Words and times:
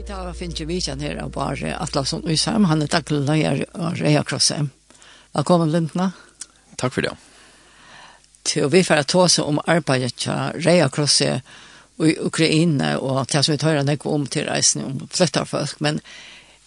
Vi 0.00 0.06
tar 0.06 0.26
och 0.26 0.36
finner 0.36 0.64
vi 0.64 0.80
känner 0.80 1.08
här 1.08 1.16
av 1.16 1.30
bare 1.30 1.78
Atlasson 1.78 2.22
och 2.22 2.68
Han 2.68 2.82
är 2.82 2.86
daglig 2.86 3.20
leier 3.20 3.76
och 3.76 3.96
Reia 3.96 4.24
Krosse. 4.24 4.66
Velkommen, 5.32 5.72
Lindna. 5.72 6.12
Tack 6.76 6.94
för 6.94 7.02
det. 7.02 7.16
Till 8.42 8.66
vi 8.66 8.84
får 8.84 9.02
ta 9.02 9.22
oss 9.22 9.38
om 9.38 9.60
arbetet 9.66 10.16
til 10.16 10.32
Reia 10.54 10.88
Krosse 10.88 11.42
i 11.98 12.16
Ukraina 12.18 12.98
och 12.98 13.28
til 13.28 13.44
som 13.44 13.52
vi 13.52 13.58
tar 13.58 13.82
när 13.82 14.06
om 14.06 14.26
till 14.26 14.46
reisen 14.46 14.84
om 14.84 15.08
flyttar 15.10 15.44
folk. 15.44 15.80
Men 15.80 16.00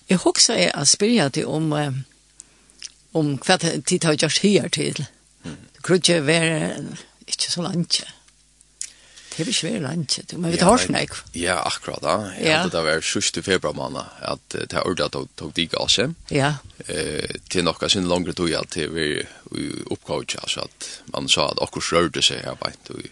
jag 0.08 0.28
också 0.28 0.54
är 0.54 0.76
att 0.76 0.88
spyrja 0.88 1.30
till 1.30 1.46
om 1.46 2.04
om 3.12 3.38
kvart 3.38 3.86
tid 3.86 4.04
har 4.06 4.14
gjort 4.14 4.44
här 4.44 4.70
till. 4.70 5.06
Det 5.74 5.82
kunde 5.82 6.22
vara 6.22 6.70
inte 7.26 7.52
så 7.52 7.62
långt. 7.62 8.04
Det 9.34 9.42
er 9.42 9.50
ikke 9.50 9.66
veldig 9.66 9.82
langt, 9.82 10.34
men 10.38 10.54
vi 10.54 10.60
tar 10.62 10.78
snakk. 10.78 11.16
Ja, 11.34 11.56
akkurat 11.66 12.04
da. 12.06 12.16
Jeg 12.38 12.52
ja. 12.52 12.60
hadde 12.62 12.76
det 12.76 12.84
vært 12.86 13.08
6. 13.10 13.40
februar 13.42 13.74
måned, 13.74 14.12
at 14.22 14.44
det 14.54 14.78
er 14.78 14.86
ordet 14.86 15.08
at 15.10 15.18
tok 15.40 15.56
de 15.58 15.66
seg. 15.90 16.14
Ja. 16.30 16.52
Eh, 16.86 17.40
til 17.50 17.66
noe 17.66 17.90
sin 17.90 18.06
langere 18.10 18.38
tog 18.38 18.54
at 18.54 18.78
det 18.78 18.92
var 18.94 19.24
oppgått, 19.94 20.38
altså 20.38 20.68
at 20.68 20.90
man 21.16 21.30
sa 21.30 21.50
at 21.50 21.62
akkurat 21.66 21.94
rørte 21.98 22.22
seg 22.22 22.46
her 22.46 22.60
beint 22.62 22.94
i 22.94 23.10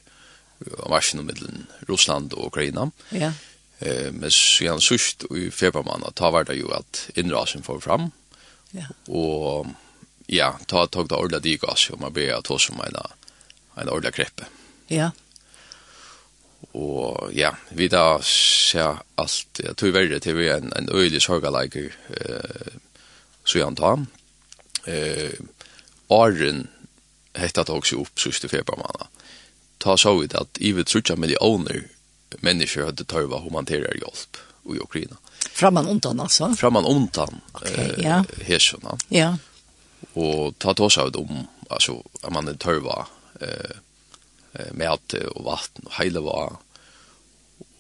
varsin 0.85 1.19
om 1.19 1.25
middelen 1.25 1.65
Russland 1.89 2.35
og 2.37 2.51
Ukraina. 2.51 2.91
Ja. 3.09 3.31
Eh, 3.79 4.11
men 4.13 4.29
siden 4.29 4.81
sørst 4.81 5.25
i 5.33 5.49
februar 5.49 5.87
måned, 5.87 6.13
da 6.21 6.29
var 6.29 6.45
det 6.45 6.59
jo 6.59 6.69
at 6.77 7.07
innrasen 7.15 7.65
får 7.65 7.81
fram. 7.81 8.11
Ja. 8.77 8.85
Og 9.09 9.73
ja, 10.29 10.53
ta 10.69 10.85
tog 10.85 11.09
det 11.09 11.17
ordet 11.17 11.41
de 11.43 11.57
seg, 11.57 11.95
og 11.95 12.05
man 12.05 12.13
ber 12.13 12.37
at 12.37 12.53
hos 12.53 12.69
om 12.69 12.79
en, 12.85 13.01
en 13.81 13.89
ordet 13.89 14.13
kreppe. 14.13 14.45
Ja, 14.91 15.09
ja 15.09 15.11
og 16.77 17.31
ja, 17.35 17.51
vi 17.75 17.89
da 17.91 18.21
ser 18.23 19.01
alt, 19.19 19.59
jeg 19.59 19.75
tror 19.75 19.95
verre 19.95 20.19
til 20.23 20.37
vi 20.37 20.47
er 20.47 20.61
en, 20.61 20.71
en 20.77 20.89
øyelig 20.91 21.21
sorgaleiker 21.25 21.89
eh, 22.15 22.77
så 23.43 23.59
jeg 23.59 23.67
antar. 23.67 24.05
Eh, 24.87 25.35
Arren 26.11 26.67
hette 27.35 27.63
det 27.63 27.73
også 27.73 28.01
opp 28.03 28.19
sørste 28.19 28.49
februarmanna. 28.51 29.09
Ta 29.81 29.97
så 29.97 30.13
vidt 30.19 30.35
at 30.37 30.59
i 30.61 30.73
vil 30.77 30.85
trutja 30.87 31.17
millioner 31.19 31.87
mennesker 32.45 32.87
hadde 32.87 33.07
tørva 33.09 33.41
humanitære 33.43 33.97
hjelp 33.99 34.39
i 34.71 34.79
Ukraina. 34.79 35.17
Framman 35.51 35.89
undan 35.89 36.19
altså? 36.23 36.51
Framman 36.55 36.85
undan 36.85 37.41
okay, 37.53 37.73
eh, 37.73 38.03
ja. 38.05 38.21
hesjona. 38.45 38.95
Ja. 39.09 39.33
Og 40.13 40.55
ta 40.59 40.73
ta 40.73 40.89
så 40.89 41.07
vidt 41.09 41.19
om, 41.19 41.47
altså, 41.69 41.99
at 42.23 42.31
man 42.33 42.51
tørva 42.61 43.07
eh, 43.41 43.79
eh, 44.53 44.73
med 44.73 45.15
og 45.35 45.45
vatten 45.45 45.87
og 45.87 45.95
heile 45.99 46.23
var 46.25 46.59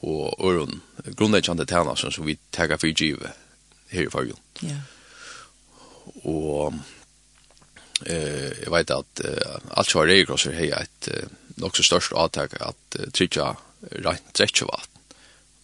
og 0.01 0.33
øren 0.41 0.81
grunnleggjande 1.17 1.67
tjener 1.69 1.95
som 1.95 2.25
vi 2.25 2.37
tager 2.51 2.79
for 2.81 2.89
givet 2.89 3.37
her 3.91 4.07
i 4.07 4.09
fargen. 4.09 4.39
Ja. 4.65 4.79
Og 6.25 6.73
eh, 8.07 8.49
jeg 8.63 8.71
vet 8.73 8.93
at 8.95 9.23
eh, 9.25 9.59
alt 9.77 9.91
som 9.91 10.01
var 10.01 10.09
regelkrosser 10.09 10.57
har 10.57 10.81
et 10.81 11.11
eh, 11.11 11.29
nok 11.61 11.77
så 11.77 11.85
størst 11.85 12.15
avtak 12.17 12.57
at 12.59 12.99
eh, 12.99 13.11
trykja 13.13 13.53
rent 14.05 14.33
drekkevatten 14.37 15.01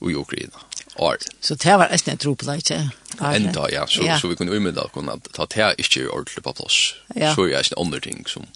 i 0.08 0.16
Ukraina. 0.16 0.66
År. 0.98 1.18
Så 1.42 1.54
det 1.56 1.76
var 1.78 1.92
nesten 1.94 2.16
en 2.16 2.18
tro 2.18 2.32
på 2.34 2.46
tropla, 2.46 2.56
ikke? 2.58 2.78
Enda, 3.22 3.68
ja. 3.70 3.84
Så, 3.86 4.02
ja. 4.02 4.16
så 4.18 4.32
vi 4.32 4.36
kunne 4.36 4.56
umiddelbart 4.56 4.96
kunne 4.96 5.14
ta 5.34 5.46
det 5.46 5.76
ikke 5.78 6.08
ordentlig 6.10 6.42
på 6.44 6.54
plass. 6.58 6.78
Ja. 7.14 7.36
Så 7.36 7.46
er 7.46 7.62
det 7.62 7.74
en 7.76 7.84
andre 7.84 8.00
ting 8.02 8.24
som 8.26 8.48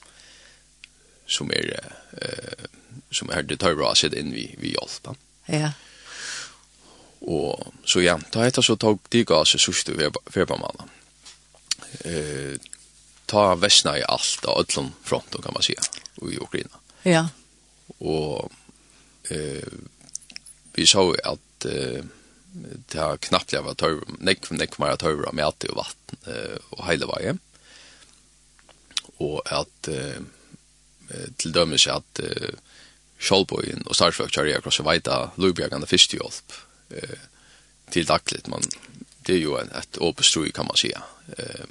som 1.28 1.52
er 1.52 1.94
eh 2.22 2.68
som 3.12 3.30
er 3.30 3.42
det 3.42 3.60
tar 3.60 3.76
bra 3.76 3.94
sig 3.96 4.16
in 4.16 4.32
vi 4.32 4.56
vi 4.58 4.76
hjelp. 4.76 5.18
Ja. 5.46 5.72
Och 7.22 7.74
så 7.86 8.02
ja, 8.02 8.20
då 8.32 8.42
heter 8.42 8.62
så 8.62 8.76
tog 8.76 9.00
det 9.10 9.24
gas 9.24 9.50
seg 9.50 9.62
sørste 9.62 9.94
vi 9.94 10.46
på 10.46 10.58
mannen. 10.58 10.90
Eh 12.06 12.58
ta 13.26 13.56
väsna 13.56 13.98
i 13.98 14.04
alt 14.04 14.46
av 14.46 14.60
ødlom 14.60 14.92
fronten 15.04 15.42
kan 15.42 15.54
man 15.54 15.64
säga 15.64 15.82
i 16.22 16.38
Ukraina. 16.38 16.80
Ja. 17.04 17.30
Och 17.98 18.52
eh 19.30 19.68
vi 20.74 20.86
så 20.88 21.16
att 21.24 21.66
eh 21.66 22.04
det 22.92 22.98
har 22.98 23.18
knappt 23.18 23.54
jag 23.54 23.64
var 23.64 23.74
tör 23.74 24.02
neck 24.20 24.52
neck 24.52 24.78
mer 24.78 24.96
tör 24.96 25.32
med 25.32 25.46
allt 25.46 25.64
och 25.64 25.76
vatten 25.76 26.18
och 26.70 26.88
hela 26.88 27.08
vägen. 27.08 27.40
Och 29.18 29.52
att 29.52 29.88
eh 29.88 30.22
till 31.38 31.52
dömes 31.52 31.88
att 31.88 32.20
Scholboyen 33.20 33.84
og 33.86 33.96
Starfrog 33.96 34.30
Charlie 34.30 34.54
across 34.54 34.78
the 34.78 34.84
Vita 34.84 35.30
Lubjag 35.38 35.74
and 35.74 35.84
the 35.84 35.88
Fish 35.88 36.10
Hjälp 36.14 36.54
eh 36.90 37.18
til 37.92 38.08
dagligt 38.08 38.48
man 38.48 38.64
det 39.28 39.36
er 39.36 39.42
jo 39.42 39.58
en, 39.58 39.70
et 39.78 39.98
öppet 40.02 40.26
strö 40.26 40.52
kan 40.52 40.66
man 40.66 40.78
säga. 40.78 41.04
Eh 41.38 41.66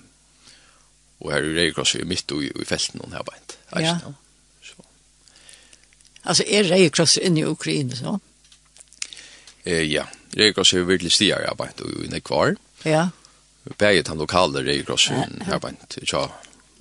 och 1.19 1.33
här 1.33 1.43
är 1.43 1.55
det 1.55 2.01
i 2.01 2.05
mitt 2.05 2.31
och 2.31 2.45
i 2.45 2.65
felten 2.65 3.01
hon 3.01 3.13
her 3.13 3.23
beint. 3.23 3.59
Ja. 3.73 3.99
Så. 4.63 4.75
altså 6.23 6.45
er 6.47 6.63
det 6.63 6.93
cross 6.93 7.19
inn 7.19 7.37
i 7.37 7.45
Ukraina 7.45 7.97
så. 7.97 8.19
Eh 9.65 9.93
ja, 9.93 10.07
det 10.31 10.55
cross 10.55 10.73
är 10.73 10.83
väldigt 10.83 11.13
stiga 11.13 11.51
og 11.51 11.57
bänt 11.57 12.25
kvar. 12.25 12.57
Ja. 12.83 13.11
Berget 13.79 14.09
han 14.09 14.19
lokale 14.19 14.63
det 14.63 14.87
cross 14.87 15.09
här 15.09 15.59
bänt. 15.59 15.99
Ja. 16.13 16.31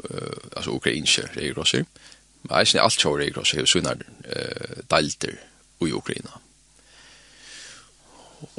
uh, 0.03 0.37
altså 0.55 0.71
ukrainske 0.71 1.27
det 1.35 1.85
Men 2.43 2.57
jeg 2.57 2.67
synes 2.67 2.83
alt 2.83 3.01
kjører 3.01 3.25
i 3.25 3.31
gross, 3.35 3.53
jeg 3.53 3.67
synes 3.67 3.87
uh, 3.87 4.83
delter 4.91 5.35
i 5.81 5.91
Ukraina. 5.91 6.39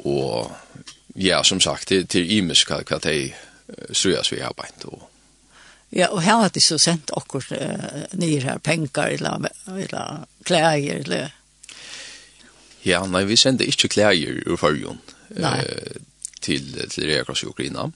Og 0.05 0.51
ja, 1.15 1.43
som 1.43 1.61
sagt, 1.61 1.89
det, 1.89 2.13
det 2.13 2.21
er 2.21 2.35
imisk 2.37 2.69
hva, 2.69 2.81
hva 2.87 2.99
de 3.01 3.33
strøyes 3.91 4.31
vi 4.31 4.41
har 4.41 4.53
beint. 4.57 4.85
Og... 4.85 5.07
Ja, 5.91 6.07
og 6.13 6.21
her 6.21 6.43
har 6.43 6.53
de 6.53 6.61
så 6.61 6.77
sendt 6.77 7.11
akkurat 7.17 7.51
uh, 7.57 8.19
nye 8.19 8.39
her 8.41 8.57
penger, 8.57 9.17
eller, 9.17 9.49
eller 9.67 10.27
klær, 10.45 10.77
eller... 10.77 11.33
Ja, 12.85 13.03
nei, 13.05 13.25
vi 13.29 13.37
sender 13.37 13.69
ikke 13.69 13.91
klær 13.93 14.15
ur 14.47 14.57
fargen 14.57 15.01
uh, 15.37 15.97
til, 16.41 16.89
til 16.89 17.09
Reakross 17.09 17.43
i 17.43 17.49
Ukraina. 17.49 17.89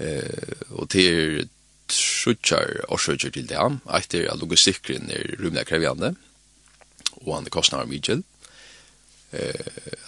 Uh, 0.00 0.70
og 0.70 0.88
til 0.90 1.48
trutjar 1.90 2.84
årsøkjer 2.92 3.34
til 3.34 3.48
det. 3.50 3.62
Etter 3.96 4.28
at 4.32 4.40
logistikken 4.40 5.10
er 5.10 5.34
rymlig 5.40 5.66
krevjande, 5.68 6.14
og 7.22 7.34
han 7.36 7.46
er 7.46 7.54
kostnader 7.54 7.86
kostnar 7.86 7.90
mykje. 7.90 8.22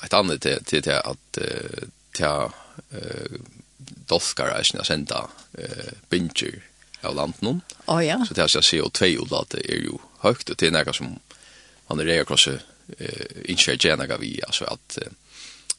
Et 0.05 0.15
annet 0.15 0.43
til, 0.45 0.65
til, 0.69 0.85
det 0.85 1.01
at 1.01 1.39
til 2.15 2.51
uh, 2.95 3.39
dolkar 4.11 4.53
er 4.53 4.67
sinne 4.67 4.85
senda 4.85 5.25
uh, 5.27 5.93
binger 6.13 6.61
av 7.05 7.17
landen. 7.17 7.63
Oh, 7.87 8.01
ja. 8.05 8.21
Så 8.27 8.35
til 8.35 8.45
at 8.45 8.69
CO2-odlatet 8.69 9.65
er 9.65 9.83
jo 9.89 10.01
høyt, 10.25 10.49
og 10.51 10.61
det 10.61 10.69
er 10.69 10.77
nekka 10.77 10.95
som 10.97 11.17
man 11.89 12.01
er 12.01 12.09
rei 12.09 12.25
krosse 12.25 12.61
eh 12.99 13.51
inskjer 13.51 13.77
gärna 13.77 14.07
gavi 14.07 14.41
alltså 14.43 14.65
att 14.65 14.99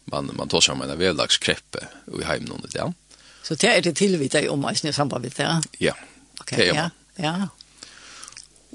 man 0.06 0.32
man 0.38 0.50
tar 0.50 0.62
sig 0.62 0.74
om 0.74 0.82
en 0.82 0.98
vävlagskreppe 0.98 1.88
och 2.06 2.22
i 2.22 2.24
hemmen 2.24 2.52
under 2.52 2.70
det. 2.70 2.94
Så 3.46 3.56
det 3.62 3.70
er 3.70 3.82
det 3.86 3.96
tilvita 4.00 4.42
om 4.50 4.66
eisen 4.66 4.90
i 4.90 4.94
samband 4.94 5.24
med 5.24 5.38
det? 5.38 5.50
Ja, 5.80 5.94
Ok, 6.40 6.52
det 6.58 6.68
er 6.70 6.76
ja. 6.76 6.90
ja. 7.18 7.48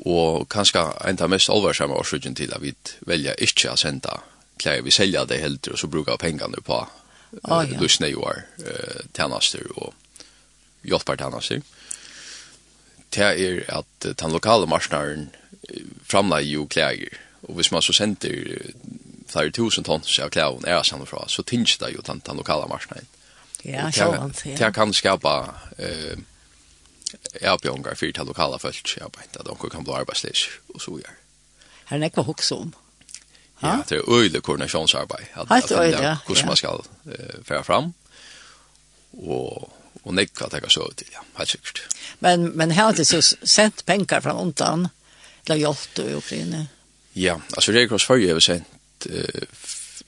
Og 0.08 0.48
kanskje 0.48 0.82
en 1.04 1.18
av 1.20 1.30
mest 1.30 1.50
alvarsamme 1.52 1.94
årsøkjen 1.94 2.34
til 2.34 2.54
at 2.56 2.62
vi 2.62 2.72
velger 3.06 3.36
ikke 3.38 3.74
å 3.74 3.76
sende 3.76 4.14
klær. 4.60 4.80
Vi 4.84 4.94
selger 4.94 5.28
det 5.28 5.42
helt, 5.42 5.68
og 5.68 5.78
så 5.78 5.90
bruker 5.92 6.16
pengene 6.20 6.62
på 6.64 6.78
oh, 6.80 7.60
ja. 7.60 7.76
løsne 7.80 8.08
jo 8.08 8.24
er 8.30 8.46
tjenester 9.16 9.66
og 9.76 9.92
hjelper 10.88 11.20
tjenester. 11.20 11.60
Det 13.10 13.26
er 13.26 13.62
at 13.68 14.08
den 14.08 14.32
lokale 14.32 14.70
marsnaren 14.70 15.28
framlegger 16.08 16.54
jo 16.54 16.66
klær. 16.70 17.04
Og 17.48 17.58
hvis 17.58 17.72
man 17.72 17.84
så 17.84 17.92
sender 17.92 18.72
flere 19.30 19.52
tusen 19.52 19.84
tons 19.84 20.18
av 20.18 20.32
klær 20.32 20.56
og 20.56 20.64
nære 20.64 20.84
sammen 20.84 21.08
fra, 21.08 21.26
så 21.28 21.44
tinges 21.44 21.76
det 21.78 21.92
jo 21.94 22.04
den, 22.06 22.22
den 22.24 22.40
lokale 22.40 22.68
marsnaren. 22.72 23.08
Ja, 23.64 23.90
sjåvant. 23.90 24.44
Ja. 24.46 24.56
Det 24.56 24.74
kan 24.74 24.92
skapa 24.96 25.54
eh, 25.78 26.18
avbjørnger 27.42 27.94
for 27.94 28.12
til 28.12 28.26
lokala 28.26 28.58
folk, 28.58 28.94
ja, 28.96 29.06
at 29.06 29.46
de 29.46 29.70
kan 29.70 29.84
bli 29.84 29.98
arbeidsløs, 29.98 30.46
og 30.74 30.80
så 30.80 31.00
gjør. 31.00 31.18
Her 31.90 31.96
er 31.96 32.00
det 32.00 32.12
ikke 32.12 32.54
om. 32.54 32.74
Ja, 33.62 33.82
det 33.88 33.98
er 33.98 34.08
øyelig 34.08 34.42
koordinasjonsarbeid. 34.42 35.26
Helt 35.34 35.72
øyelig, 35.72 36.00
ja. 36.00 36.16
Hvordan 36.26 36.46
man 36.46 36.56
skal 36.56 36.80
uh, 37.06 37.44
fære 37.44 37.64
fram, 37.64 37.94
og 39.12 39.76
og 40.04 40.14
nekva 40.14 40.48
teka 40.48 40.68
så 40.70 40.86
til, 40.96 41.08
ja, 41.12 41.20
helt 41.36 41.50
sikkert. 41.50 41.80
Men, 42.20 42.56
men 42.56 42.70
her 42.70 42.84
har 42.84 42.96
det 42.96 43.06
så 43.06 43.20
sendt 43.42 43.84
penger 43.86 44.20
fra 44.20 44.32
undan, 44.40 44.86
eller 45.44 45.60
hjulpet 45.60 46.06
i 46.08 46.14
Ukraina? 46.14 46.66
Ja, 47.16 47.36
altså 47.56 47.72
Rekross 47.72 48.06
Førje 48.08 48.32
har 48.32 48.40
sendt, 48.40 49.06
uh, 49.10 49.42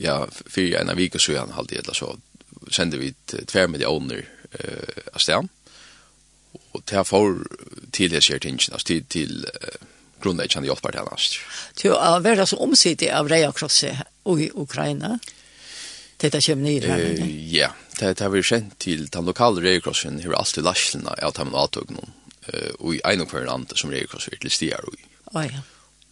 ja, 0.01 0.23
fyrir 0.31 0.79
en 0.81 0.91
av 0.91 0.97
vikesøyan, 0.97 1.53
halvdelen, 1.53 1.95
så 1.95 2.15
sender 2.71 3.01
vi 3.03 3.13
tver 3.31 3.71
millioner 3.71 4.25
uh, 4.59 5.03
av 5.13 5.23
stedet. 5.23 5.49
Og 6.73 6.83
det 6.89 6.97
har 6.97 7.09
for 7.09 7.43
til 7.93 8.13
det 8.13 8.23
skjer 8.25 8.43
ting, 8.45 8.61
altså 8.61 8.87
til, 8.89 9.05
til 9.13 9.45
uh, 9.49 9.77
grunnen 10.23 10.45
jeg 10.45 10.55
kjenner 10.55 10.73
hjelper 10.73 10.95
til 10.95 11.05
henne. 11.05 11.45
Til 11.81 11.97
å 11.97 12.17
være 12.25 12.49
så 12.49 12.59
omsidig 12.65 13.11
av 13.13 13.31
Reia 13.33 13.53
Krosse 13.57 13.93
i 13.93 14.49
Ukraina, 14.55 15.17
til 16.23 16.31
det 16.31 16.43
kommer 16.47 16.69
nye 16.69 16.87
her? 16.87 17.05
Uh, 17.19 17.37
ja, 17.53 17.73
det, 17.99 18.17
det 18.19 18.27
har 18.27 18.35
vi 18.35 18.45
kjent 18.47 18.79
til 18.83 19.07
den 19.13 19.29
lokale 19.29 19.65
Reia 19.65 19.85
Krossen, 19.85 20.21
har 20.23 20.39
alltid 20.39 20.69
lastene 20.69 21.17
av 21.19 21.37
de 21.39 21.49
avtøkene, 21.51 22.01
noen, 22.01 22.19
og 22.81 22.97
i 22.97 23.01
en 23.07 23.23
og 23.23 23.31
hver 23.31 23.47
land 23.47 23.71
som 23.79 23.93
Reia 23.93 24.09
Krosse 24.11 24.33
virkelig 24.33 24.57
stiger 24.57 24.89
i. 24.93 25.05
Oh, 25.33 25.45
ja. 25.47 25.63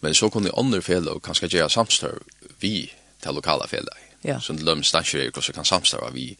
Men 0.01 0.15
så 0.17 0.29
kunne 0.33 0.53
andre 0.57 0.81
feller 0.81 1.19
kanskje 1.21 1.51
gjøre 1.51 1.69
samstår 1.69 2.21
vi 2.61 2.87
til 3.21 3.37
lokale 3.37 3.67
fjellet. 3.69 4.10
Ja. 4.21 4.41
Så 4.41 4.55
till 4.55 4.65
dem 4.65 4.83
stanske 4.83 5.17
det 5.17 5.37
också 5.37 5.53
kan 5.53 5.65
samstarva 5.65 6.09
vi 6.09 6.37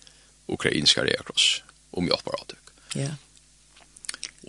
ukrainska 0.48 1.06
rekross 1.06 1.64
om 1.92 2.08
jag 2.08 2.20
bara 2.26 2.44
tycker. 2.48 3.02
Ja. 3.06 3.10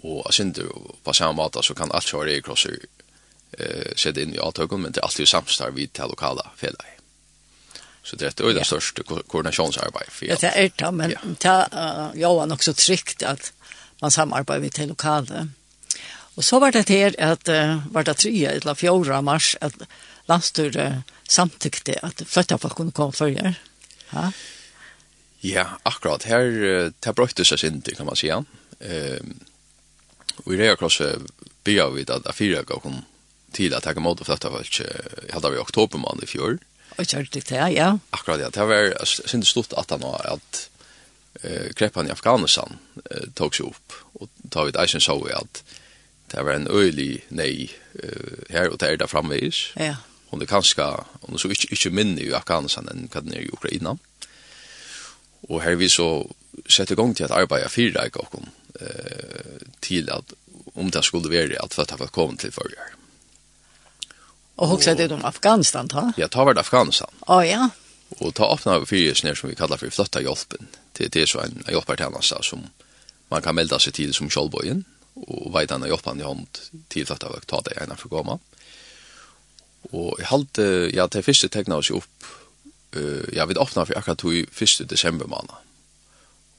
Och 0.02 0.22
jag 0.24 0.34
syns 0.34 0.58
på 1.02 1.12
samma 1.12 1.32
måte 1.32 1.62
så 1.62 1.74
kan 1.74 1.92
allt 1.92 2.04
köra 2.04 2.26
rekross 2.26 2.66
eh 2.66 3.94
sätta 3.96 4.20
in 4.20 4.34
i 4.34 4.38
avtagen 4.38 4.80
men 4.80 4.92
det 4.92 5.00
är 5.00 5.04
alltid 5.04 5.28
samstar 5.28 5.70
vid 5.70 5.92
till 5.92 6.02
lokala 6.02 6.50
fälla. 6.56 6.84
Så 8.02 8.16
det 8.16 8.40
är 8.40 8.44
det 8.44 8.58
ja. 8.58 8.64
största 8.64 9.02
ko. 9.02 9.22
För 10.08 10.26
ja, 10.26 10.36
det 10.40 10.46
är 10.46 10.70
det, 10.76 10.92
men 10.92 11.10
ja. 11.10 11.18
ta, 11.38 11.66
uh, 11.72 12.20
jag 12.20 12.34
var 12.34 12.52
också 12.52 12.74
tryckt 12.74 13.22
att 13.22 13.52
man 14.00 14.10
samarbetar 14.10 14.58
vid 14.60 14.72
till 14.72 14.88
lokala. 14.88 15.48
Och 16.34 16.44
så 16.44 16.60
var 16.60 16.72
det 16.72 16.88
här 16.88 17.20
att 17.20 17.48
uh, 17.48 17.88
var 17.92 18.02
det 18.02 18.14
3 18.14 18.46
eller 18.46 18.74
4 18.74 19.22
mars 19.22 19.56
att 19.60 19.74
landstyret 20.26 20.94
samtykte 21.32 21.96
at 22.04 22.24
flytta 22.28 22.58
folk 22.60 22.76
kunne 22.78 22.94
komme 22.96 23.16
før 23.16 23.32
Ja? 24.12 24.26
Ja, 25.42 25.64
akkurat. 25.88 26.26
Her 26.28 26.92
det 26.92 27.14
brøkte 27.16 27.44
seg 27.44 27.58
sin 27.58 27.80
kan 27.82 28.06
man 28.06 28.16
säga. 28.16 28.44
Um, 28.80 29.40
og 30.44 30.52
i 30.54 30.58
Rea 30.58 30.76
Cross 30.76 31.00
byrja 31.64 31.88
vi 31.94 32.04
at 32.08 32.34
fire 32.34 32.62
gav 32.64 32.82
kom 32.82 33.00
til 33.52 33.74
at 33.74 33.86
jeg 33.86 33.94
kan 33.94 34.04
måte 34.04 34.24
flytta 34.24 34.50
folk 34.50 34.80
jeg 34.80 35.32
hadde 35.32 35.50
vi 35.50 35.56
i 35.56 35.64
oktober 35.64 35.98
måned 35.98 36.22
i 36.22 36.30
fjor. 36.30 36.58
Og 36.98 37.08
kjørte 37.08 37.40
det, 37.40 37.62
ja. 37.72 37.96
Akkurat, 38.12 38.40
ja. 38.40 38.50
Det 38.50 38.68
var 38.68 39.04
sin 39.04 39.44
stort 39.44 39.72
at 39.72 39.90
han 39.90 40.04
var 40.04 40.28
at 40.36 40.68
eh 41.42 41.72
kreppan 41.72 42.06
i 42.06 42.10
Afghanistan 42.10 42.78
eh, 43.10 43.28
tog 43.34 43.54
sig 43.54 43.66
upp 43.66 43.92
och 44.12 44.28
tar 44.50 44.64
vi 44.64 44.70
ett 44.70 44.76
eisen 44.76 45.00
så 45.00 45.24
vi 45.24 45.32
att 45.32 45.64
det 46.26 46.42
var 46.42 46.52
en 46.52 46.68
öjlig 46.68 47.24
nej 47.28 47.70
eh, 48.02 48.54
här 48.54 48.68
och 48.68 48.78
där 48.78 48.96
där 48.96 49.06
framvis. 49.06 49.72
Ja 49.76 49.96
hon 50.32 50.40
er 50.40 50.48
kanskje, 50.48 50.86
hon 51.22 51.36
er 51.36 51.42
så 51.42 51.50
ikke, 51.52 51.68
ikke 51.76 51.92
minne 51.92 52.22
i 52.24 52.32
Afghanistan 52.32 52.88
enn 52.88 53.08
hva 53.12 53.20
den 53.20 53.36
er 53.36 53.44
i 53.44 53.52
Ukraina. 53.52 53.98
Og 55.50 55.60
her 55.60 55.76
vi 55.76 55.90
så 55.92 56.08
sett 56.68 56.92
i 56.92 56.96
gang 56.96 57.12
til 57.16 57.26
at 57.28 57.34
arbeid 57.36 57.66
er 57.66 57.72
fire 57.72 58.00
reik 58.00 58.16
og 58.16 58.38
eh, 58.80 59.60
til 59.84 60.08
at 60.12 60.32
om 60.74 60.88
det 60.90 61.04
skulle 61.04 61.28
være 61.28 61.60
at 61.60 61.74
for 61.74 61.84
at 61.84 62.00
jeg 62.00 62.14
kom 62.16 62.36
til 62.40 62.52
forrige. 62.54 62.88
Og 64.56 64.72
hva 64.72 64.92
er 64.92 64.96
det 64.96 65.12
om 65.12 65.24
Afghanistan 65.24 65.88
da? 65.88 66.10
Ja, 66.16 66.28
ta 66.32 66.44
var 66.44 66.56
det 66.56 66.64
Afghanistan. 66.64 67.12
Å 67.26 67.36
oh, 67.36 67.44
ja. 67.44 67.68
Og 68.20 68.32
ta 68.36 68.48
åpna 68.52 68.78
av 68.78 68.86
fire 68.88 69.14
snir 69.16 69.36
som 69.36 69.50
vi 69.50 69.56
kallar 69.56 69.80
for 69.80 69.92
flotta 69.92 70.20
hjelpen. 70.20 70.68
Det, 70.96 71.10
det 71.12 71.24
er 71.24 71.28
så 71.28 71.42
en 71.44 71.60
hjelpertjeneste 71.68 72.40
som 72.44 72.64
man 73.32 73.44
kan 73.44 73.56
melda 73.56 73.80
seg 73.80 73.96
til 73.96 74.12
som 74.16 74.30
kjolbøyen 74.32 74.84
og 75.26 75.52
veidene 75.52 75.88
hjelpen 75.88 76.20
i 76.20 76.26
hånd 76.26 76.62
til 76.92 77.08
flotta 77.08 77.32
hjelpen 77.32 77.52
ta 77.52 77.62
det 77.68 77.78
ena 77.84 77.96
for 78.00 78.12
gammalt. 78.12 78.44
Og 79.90 80.16
jeg 80.18 80.30
halte, 80.30 80.64
ja, 80.94 81.08
det 81.10 81.24
første 81.26 81.50
tegna 81.52 81.80
oss 81.82 81.90
opp, 81.90 82.30
uh, 82.96 83.26
ja, 83.34 83.46
vi 83.46 83.58
åpna 83.58 83.84
for 83.88 83.98
akkurat 83.98 84.24
i 84.32 84.46
første 84.52 84.86
desember 84.88 85.26
måned. 85.26 85.54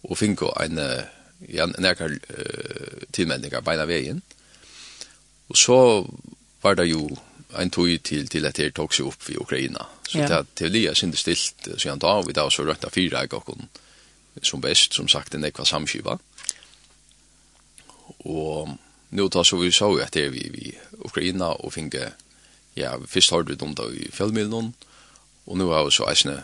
Og 0.03 0.17
finko 0.19 0.51
en, 0.59 0.79
ja, 1.47 1.65
en 1.65 1.85
uh, 1.87 3.05
tilmeldingar 3.15 3.63
beina 3.63 3.87
veien. 3.87 4.21
Og 5.49 5.57
så 5.57 5.77
var 6.63 6.75
det 6.75 6.89
jo 6.89 7.07
en 7.59 7.69
tog 7.69 7.89
til, 8.03 8.27
til 8.27 8.45
at 8.49 8.57
det 8.57 8.73
tok 8.75 8.93
seg 8.95 9.07
opp 9.07 9.29
i 9.29 9.37
Ukraina. 9.37 9.85
Så 10.07 10.23
ja. 10.23 10.27
det, 10.29 10.55
til 10.57 10.73
lia 10.73 10.93
sindi 10.97 11.19
stilt, 11.19 11.67
så 11.77 11.89
jeg 11.89 12.01
da, 12.01 12.13
vi 12.25 12.35
da 12.35 12.47
så 12.51 12.65
røkta 12.65 12.91
fire 12.93 13.23
jeg 13.23 13.33
og 13.33 13.53
som 14.41 14.61
best, 14.61 14.95
som 14.97 15.07
sagt, 15.07 15.35
en 15.35 15.45
ekva 15.45 15.65
samskiva. 15.65 16.17
Og 18.25 18.71
nu 19.13 19.27
tar 19.29 19.45
så 19.45 19.59
vi 19.61 19.71
så 19.71 19.91
at 20.01 20.13
det 20.13 20.31
vi 20.33 20.41
i 20.41 20.73
Ukraina 21.05 21.51
og 21.53 21.73
finke 21.73 22.11
ja, 22.75 22.95
først 23.07 23.31
har 23.31 23.43
vi 23.47 23.55
dem 23.55 23.75
da 23.75 23.87
i 23.91 24.09
fjellmiddelen, 24.13 24.73
og 25.45 25.57
nå 25.59 25.69
har 25.73 25.85
vi 25.85 25.91
så 25.91 26.07
eisne 26.09 26.39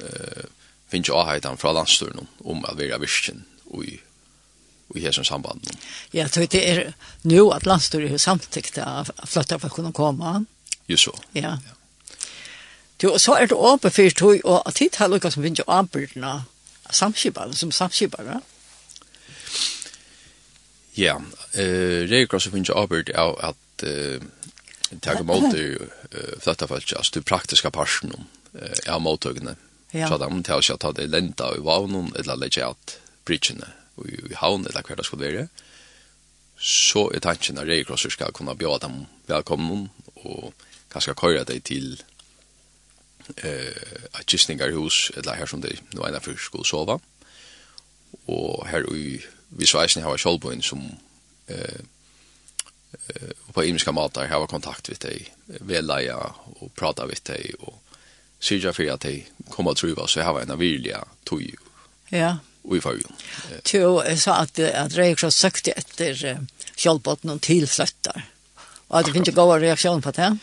uh, 0.00 0.44
finnes 0.90 1.08
jo 1.08 1.18
avheitan 1.18 1.58
fra 1.58 1.72
landstøren 1.74 2.28
om 2.44 2.64
at 2.68 2.78
vi 2.78 2.90
er 2.90 3.02
virkjen 3.02 3.44
og 3.66 3.86
i 3.88 3.98
i 4.94 5.00
hesen 5.00 5.24
samband. 5.24 5.60
Ja, 6.12 6.28
så 6.28 6.46
det 6.46 6.70
er 6.70 6.92
nu 7.22 7.50
at 7.50 7.66
landstøren 7.66 8.10
har 8.10 8.18
samtykt 8.18 8.78
av 8.78 9.10
flytta 9.26 9.58
for 9.58 9.72
å 9.72 9.74
kunne 9.74 9.92
komme. 9.96 10.44
Jo 10.88 10.98
så. 11.00 11.14
Ja. 11.34 11.56
Du, 13.00 13.08
og 13.10 13.20
så 13.20 13.34
er 13.40 13.48
det 13.50 13.56
åpen 13.56 13.90
for 13.90 14.16
tog, 14.16 14.40
og 14.44 14.62
at 14.68 14.74
tid 14.78 14.96
har 15.00 15.10
lukket 15.10 15.34
som 15.34 15.42
finnes 15.42 15.58
jo 15.58 15.66
avbyrdene 15.68 16.34
samskipene, 16.90 17.56
som 17.56 17.72
samskipene. 17.72 18.40
Ja, 20.96 21.16
eh, 21.52 22.04
det 22.06 22.12
er 22.12 22.20
jo 22.22 22.36
også 22.38 22.52
finnes 22.52 22.70
jo 22.70 22.78
avbyrd 22.78 23.10
av 23.18 23.34
at 23.42 23.86
eh, 23.88 24.22
tag 25.00 25.20
emot 25.20 25.54
i 25.54 25.78
flytta 26.40 26.66
folk, 26.66 26.92
just 26.92 27.14
det 27.14 27.22
praktiska 27.22 27.70
parsen 27.70 28.12
om 28.14 29.06
av 29.06 29.18
Ja. 29.94 30.08
Så 30.08 30.18
de 30.18 30.42
tar 30.42 30.58
ikke 30.58 30.74
ta 30.76 30.90
det 30.92 31.06
lenta 31.06 31.52
i 31.54 31.60
vavnen, 31.62 32.12
eller 32.18 32.36
lägga 32.36 32.70
ut 32.70 32.96
bridgene 33.24 33.68
i 34.04 34.34
havn, 34.34 34.66
eller 34.66 34.82
kvar 34.82 34.96
det 34.96 35.04
skulle 35.06 35.30
vara. 35.32 35.48
Så 36.58 37.12
är 37.12 37.20
tanken 37.20 37.58
at 37.58 37.66
reikrosser 37.66 38.10
ska 38.10 38.32
kunna 38.32 38.54
bjuda 38.54 38.78
dem 38.78 39.06
välkomna 39.26 39.88
och 40.14 40.52
kanske 40.92 41.14
köra 41.14 41.44
dig 41.44 41.60
till 41.60 42.02
eh 43.36 44.10
at 44.12 44.32
gissningar 44.32 44.70
hus 44.70 45.10
eller 45.16 45.34
här 45.34 45.46
som 45.46 45.60
det 45.60 45.78
nu 45.90 46.00
ena 46.08 46.20
för 46.20 46.36
skulle 46.36 46.64
sova 46.64 47.00
och 48.26 48.66
här 48.66 48.96
i 48.96 49.24
vi 49.48 49.66
så 49.66 49.84
isen 49.84 50.02
har 50.02 50.18
självboin 50.18 50.62
som 50.62 50.90
eh 51.46 51.80
på 53.52 53.64
imiska 53.64 53.92
matar 53.92 54.26
hava 54.26 54.46
kontakt 54.46 54.88
vid 54.88 54.98
dig, 54.98 55.34
velaja 55.46 56.16
och 56.44 56.74
prata 56.74 57.06
vid 57.06 57.20
dig 57.22 57.54
och 57.58 57.82
syrja 58.38 58.72
för 58.72 58.90
att 58.90 59.00
dig 59.00 59.26
kommer 59.50 59.70
att 59.70 59.76
truva 59.76 60.06
så 60.06 60.22
hava 60.22 60.42
en 60.42 60.58
vilja 60.58 61.04
tog 61.24 61.54
Ja. 62.08 62.38
Och 62.62 62.76
i 62.76 62.80
färgen. 62.80 63.12
Jo, 63.72 64.02
jag 64.04 64.18
sa 64.18 64.34
att, 64.34 64.58
att 64.58 64.98
också 64.98 65.30
sökte 65.30 65.70
efter 65.70 66.38
kjallbotten 66.76 67.30
och 67.30 67.40
tillflyttar. 67.40 68.28
Och 68.88 68.98
att 68.98 69.06
det 69.06 69.12
finns 69.12 69.28
ju 69.28 69.32
goda 69.32 69.60
reaktioner 69.60 70.00
på 70.00 70.10
det 70.10 70.38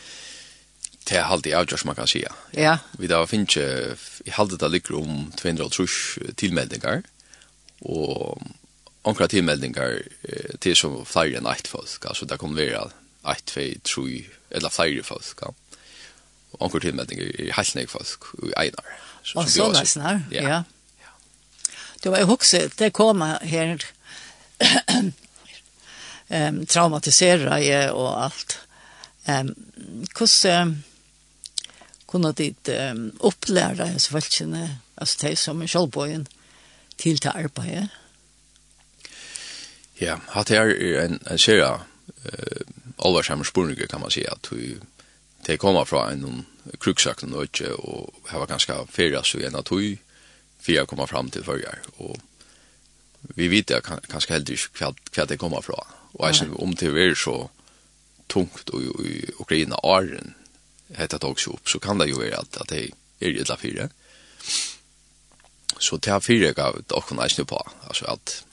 det 1.08 1.18
er 1.18 1.28
alltid 1.28 1.54
avgjørs 1.54 1.84
man 1.84 1.94
kan 1.94 2.06
säga 2.06 2.32
Ja. 2.52 2.78
Vi 2.98 3.06
da 3.06 3.24
finnes 3.26 3.56
ikke, 3.56 3.96
i 4.26 4.30
halvdet 4.30 4.60
det 4.60 4.70
ligger 4.70 4.98
om 4.98 5.32
200 5.36 5.68
tilmeldinger, 6.36 7.02
og 7.80 8.42
onkra 9.02 9.28
tilmeldingar 9.28 9.98
eh, 10.22 10.54
til 10.60 10.76
som 10.78 11.00
flere 11.08 11.40
enn 11.40 11.48
eit 11.50 11.70
folk, 11.70 12.04
altså 12.06 12.28
det 12.28 12.38
kan 12.40 12.54
være 12.56 12.84
eit, 13.30 13.44
tvei, 13.50 13.68
tru, 13.86 14.06
eller 14.50 14.74
flere 14.74 15.02
folk, 15.06 15.42
ja. 15.42 15.52
Onkra 16.60 16.82
tilmeldingar 16.84 17.30
i 17.40 17.48
nek 17.48 17.88
folk, 17.88 18.26
i 18.44 18.52
einar. 18.60 18.88
Og 19.40 19.48
så 19.48 19.70
nesten 19.72 20.02
her, 20.04 20.20
ja. 20.34 20.42
ja. 20.48 20.62
Du 22.04 22.10
var 22.10 22.20
jo 22.20 22.32
hokse, 22.34 22.66
det 22.78 22.92
kom 22.92 23.22
her 23.22 23.80
um, 26.28 26.66
traumatisera 26.66 27.60
og 27.94 28.24
alt. 28.24 28.58
Um, 29.26 29.54
hvordan 30.18 30.82
kunne 32.06 32.34
dit 32.36 32.68
um, 32.68 33.06
opplære 33.20 33.94
disse 33.94 34.10
folkene, 34.10 34.80
altså 34.96 35.18
de 35.22 35.36
som 35.36 35.62
er 35.62 35.72
selvbøyen, 35.72 36.26
til 36.98 37.18
til 37.18 37.32
arbeidet? 37.34 37.88
Ja, 40.02 40.18
hatt 40.34 40.50
her 40.50 40.72
er 40.72 41.04
en, 41.04 41.20
en 41.30 41.38
sera 41.38 41.76
uh, 41.78 42.62
alvarsammer 43.06 43.46
spurninger, 43.46 43.86
kan 43.86 44.02
man 44.02 44.10
si, 44.10 44.24
at 44.26 44.50
vi 44.50 44.74
de 45.46 45.56
kommer 45.58 45.84
fra 45.84 46.04
en 46.12 46.44
kruksakten 46.78 47.34
og 47.34 47.48
ikke, 47.48 47.72
og 47.74 48.12
her 48.30 48.38
var 48.38 48.50
ganske 48.50 48.74
ferie, 48.90 49.22
så 49.26 49.40
en 49.42 49.58
av 49.58 49.64
tog, 49.66 49.96
fire 50.62 50.86
kommer 50.86 51.10
fram 51.10 51.30
til 51.34 51.42
førre, 51.44 51.74
og 51.98 52.20
vi 53.34 53.48
vet 53.50 53.68
det 53.70 53.82
ganske 53.82 54.32
heldig 54.32 54.58
hva, 54.78 54.92
hva 55.14 55.26
de 55.26 55.38
kommer 55.38 55.64
fra, 55.66 55.80
og 56.14 56.26
jeg 56.28 56.38
synes 56.42 56.60
om 56.62 56.76
det 56.78 56.92
er 56.94 57.18
så 57.18 57.36
tungt 58.30 58.70
og 58.70 59.02
i 59.04 59.18
Ukraina 59.42 59.76
åren 59.82 60.34
heter 60.96 61.18
det 61.18 61.28
også 61.28 61.56
opp, 61.56 61.68
så 61.68 61.80
kan 61.82 61.98
det 61.98 62.10
jo 62.10 62.20
være 62.22 62.38
at, 62.38 62.60
at 62.60 62.70
det 62.70 62.84
er 63.20 63.34
i 63.34 63.40
et 63.40 63.50
la 63.50 63.56
fire. 63.56 63.88
Så 65.78 65.96
det 65.96 66.12
er 66.12 66.22
fire 66.22 66.52
gav 66.54 66.78
dere 66.88 67.26
ikke 67.26 67.44
på, 67.44 67.60
altså 67.88 68.06
at 68.12 68.44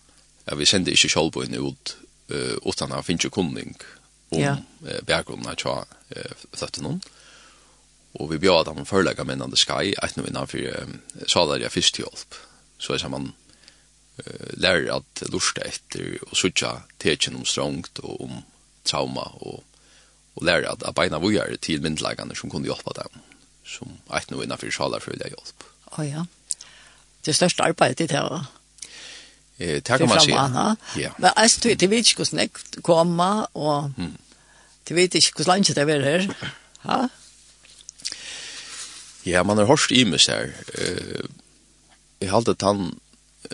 at 0.50 0.60
vi 0.60 0.68
sender 0.68 0.96
ikke 0.96 1.12
kjølbøyene 1.14 1.62
ut 1.62 1.96
uh, 2.34 2.58
utan 2.66 2.94
han 2.96 3.06
finner 3.06 3.32
kunning 3.34 3.76
om 4.34 4.42
ja. 4.42 4.58
uh, 4.86 5.00
bergrunnen 5.06 5.50
av 5.50 5.58
tja 5.62 5.76
uh, 5.86 6.46
fløtten 6.58 6.88
noen. 6.88 7.02
Og 8.20 8.32
vi 8.32 8.40
bjør 8.42 8.64
at 8.64 8.72
han 8.74 8.90
forelegger 8.90 9.28
mennene 9.30 9.58
skai 9.60 9.94
et 9.94 10.18
noe 10.18 10.30
innanfor 10.30 10.64
um, 10.82 10.98
salar 11.30 11.62
jeg 11.62 11.74
fyrsthjelp. 11.76 12.38
Så 12.82 12.98
er 12.98 13.12
man 13.14 13.32
uh, 13.32 14.50
lærer 14.58 14.90
at 14.98 15.26
lusta 15.30 15.66
etter 15.68 16.18
og 16.26 16.36
sutja 16.38 16.80
tekjen 17.02 17.38
om 17.40 17.46
strongt 17.46 18.02
og 18.02 18.26
om 18.26 18.40
trauma 18.88 19.28
og, 19.46 19.62
og 20.36 20.46
lærer 20.46 20.72
at 20.74 20.88
beina 20.98 21.22
vujar 21.22 21.54
til 21.62 21.84
myndlagene 21.86 22.38
som 22.38 22.50
kunne 22.50 22.70
hjelpa 22.70 22.96
dem 23.04 23.26
som 23.70 24.00
et 24.18 24.32
noe 24.32 24.46
innanfor 24.46 24.74
salar 24.74 25.04
for 25.04 25.14
hjelp. 25.14 25.66
Å 25.94 26.00
oh, 26.00 26.06
ja. 26.06 26.26
Det 27.26 27.36
største 27.36 27.66
arbeidet 27.68 28.08
er 28.08 28.10
det 28.10 28.18
her 28.18 28.48
Eh, 29.60 29.82
tack 29.82 30.02
om 30.02 30.10
sig. 30.10 30.34
Ja. 30.34 30.76
Men 31.18 31.32
alltså 31.36 31.60
det 31.64 31.88
vet 31.88 31.98
inte 32.08 32.18
hur 32.18 32.26
snäckt 32.26 32.82
komma 32.82 33.46
och 33.46 33.90
det 34.84 34.94
vet 34.94 35.16
inte 35.16 35.28
hur 35.38 35.46
länge 35.46 35.74
det 35.76 35.82
är 35.82 36.02
här. 36.02 36.36
Ha? 36.82 37.10
Ja, 39.24 39.44
man 39.44 39.58
har 39.58 39.66
hört 39.66 39.92
i 39.92 40.06
mig 40.06 40.20
så 40.20 40.32
här. 40.32 40.56
Eh, 40.74 41.26
jag 42.20 42.32
hade 42.32 42.56
han 42.60 43.00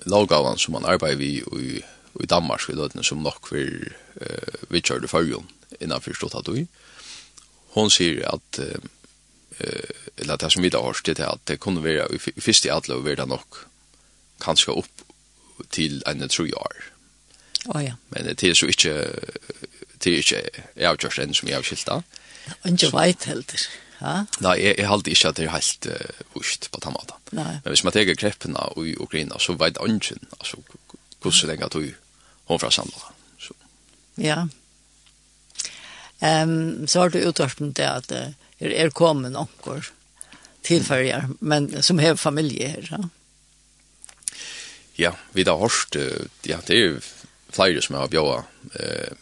lagavan 0.05 0.57
som 0.57 0.71
man 0.71 0.85
arbetar 0.85 1.15
vid 1.15 1.43
i 1.59 1.83
i 2.23 2.25
Danmark 2.25 2.69
vid 2.69 2.77
løtene 2.77 3.03
som 3.03 3.23
nok 3.23 3.47
för 3.47 3.93
uh, 4.21 4.55
vi 4.69 4.81
körde 4.81 5.07
førjon 5.07 5.47
innan 5.79 6.01
forstått 6.01 6.35
att 6.35 6.47
vi. 6.47 6.67
Hon 7.75 7.91
sier 7.91 8.23
at 8.29 8.59
uh, 8.59 8.79
eller 10.17 10.37
det 10.37 10.49
som 10.51 10.63
vi 10.63 10.69
har 10.69 10.93
da 10.93 11.13
det 11.13 11.19
är 11.19 11.33
att 11.33 11.45
det 11.45 11.57
kunde 11.57 11.81
vara 11.81 12.07
i 12.07 12.41
første 12.41 12.67
i 12.67 12.71
alla 12.71 12.95
och 12.95 13.03
vara 13.03 13.25
nok 13.25 13.55
kanske 14.39 14.71
upp 14.71 15.04
til 15.71 16.01
en 16.07 16.27
tru 16.29 16.47
år. 16.55 16.75
Oh, 17.65 17.81
ja. 17.83 17.95
Men 18.09 18.27
det 18.29 18.43
er 18.43 18.53
så 18.53 18.69
ikke, 18.69 18.93
det 20.03 20.11
er 20.11 20.17
ikke, 20.21 20.41
jeg 20.75 20.87
har 20.87 20.99
gjort 21.01 21.19
en 21.19 21.33
som 21.33 21.49
jeg 21.49 21.57
har 21.57 21.65
skilt 21.65 21.87
da. 21.89 22.01
Ikke 22.69 22.91
veit 22.93 23.25
heller. 23.25 23.65
Ja? 24.01 24.13
Nei, 24.43 24.55
jeg, 24.61 24.75
jeg 24.77 24.89
halte 24.89 25.13
ikke 25.13 25.31
at 25.31 25.39
det 25.39 25.47
er 25.47 25.55
helt 25.55 25.87
uh, 25.89 26.21
vust 26.35 26.69
på 26.71 26.81
den 26.83 26.93
måten. 26.93 27.17
Nei. 27.37 27.55
Men 27.63 27.73
hvis 27.73 27.83
man 27.87 27.95
teker 27.95 28.19
kreppene 28.19 28.67
i 28.83 28.93
Ukraina, 29.01 29.39
så 29.41 29.55
veit 29.57 29.81
ønsken, 29.81 30.27
altså, 30.39 30.61
hvordan 31.23 31.49
lenge 31.49 31.71
tog 31.73 31.89
hun 32.45 32.61
fra 32.61 32.71
samlet. 32.71 33.05
Så. 33.41 33.57
Ja. 34.21 34.45
Um, 36.21 36.87
så 36.87 37.01
har 37.01 37.09
du 37.09 37.23
utvarpen 37.25 37.73
til 37.73 37.89
at 37.89 38.11
uh, 38.13 38.33
er 38.59 38.93
kommet 38.95 39.33
noen 39.33 39.85
tilfølger, 40.65 41.29
men 41.39 41.69
som 41.83 41.99
har 42.01 42.17
familie 42.17 42.75
her, 42.75 42.89
ja? 42.91 43.05
ja, 44.99 45.11
vi 45.35 45.43
har 45.43 45.57
hørt, 45.59 45.95
ja, 46.47 46.59
det 46.67 46.77
er 46.79 46.99
flere 47.55 47.81
som 47.81 47.95
har 47.99 48.11
bjøret, 48.11 48.45
eh, 48.79 49.15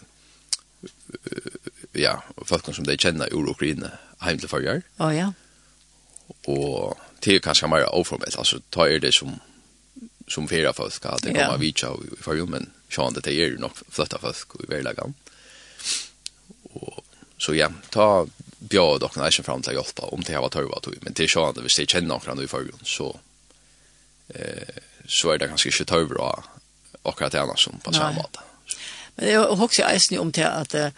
ja, 1.94 2.18
folk 2.46 2.70
som 2.74 2.86
de 2.86 2.98
kjenner 2.98 3.30
i 3.30 3.38
Ukraina, 3.38 3.94
heim 4.26 4.40
til 4.42 4.50
forrige. 4.50 4.84
Å 4.98 5.08
oh, 5.08 5.14
ja. 5.14 5.32
Og 6.50 6.98
det 7.24 7.38
er 7.38 7.44
kanskje 7.44 7.70
mer 7.72 7.86
oformelt, 7.94 8.38
altså 8.38 8.62
ta 8.74 8.88
er 8.88 9.04
det 9.04 9.14
som 9.16 9.36
som 10.28 10.48
fyra 10.48 10.74
folk, 10.74 11.06
at 11.06 11.24
det 11.24 11.34
kommer 11.36 11.60
vidtja 11.60 11.90
i 11.92 12.16
forrige, 12.22 12.48
men 12.48 12.70
sjående 12.92 13.22
det 13.24 13.34
er 13.36 13.58
nok 13.60 13.82
fløtta 13.92 14.22
folk 14.24 14.56
i 14.64 14.70
verleggen. 14.72 15.16
Og 16.80 17.04
så 17.38 17.56
ja, 17.58 17.68
ta 17.92 18.24
bjøret 18.60 19.04
dere 19.04 19.30
ikke 19.30 19.46
fram 19.46 19.64
til 19.64 19.76
å 19.76 19.82
hjelpe, 19.82 20.08
om 20.16 20.24
det 20.24 20.38
har 20.38 20.46
vært 20.46 20.56
tørre, 20.56 20.96
men 21.04 21.18
det 21.18 21.26
er 21.26 21.34
sjående 21.36 21.66
hvis 21.66 21.82
de 21.82 21.88
kjenner 21.90 22.14
noen 22.14 22.44
i 22.44 22.50
forrige, 22.50 22.80
så 22.88 23.10
eh, 24.32 24.80
så 25.08 25.34
er 25.34 25.38
det 25.38 25.48
kanske 25.50 25.70
ikke 25.70 25.86
tar 25.86 25.98
över 25.98 26.44
akkurat 27.06 27.32
det 27.32 27.42
annars 27.42 27.64
som 27.64 27.80
på 27.84 27.94
samma 27.94 28.12
måte. 28.12 28.40
Men 29.16 29.26
det 29.26 29.34
är 29.34 29.40
også 29.40 29.84
eisen 29.86 30.20
om 30.20 30.32
til 30.32 30.42
at 30.42 30.76
uh, 30.76 30.92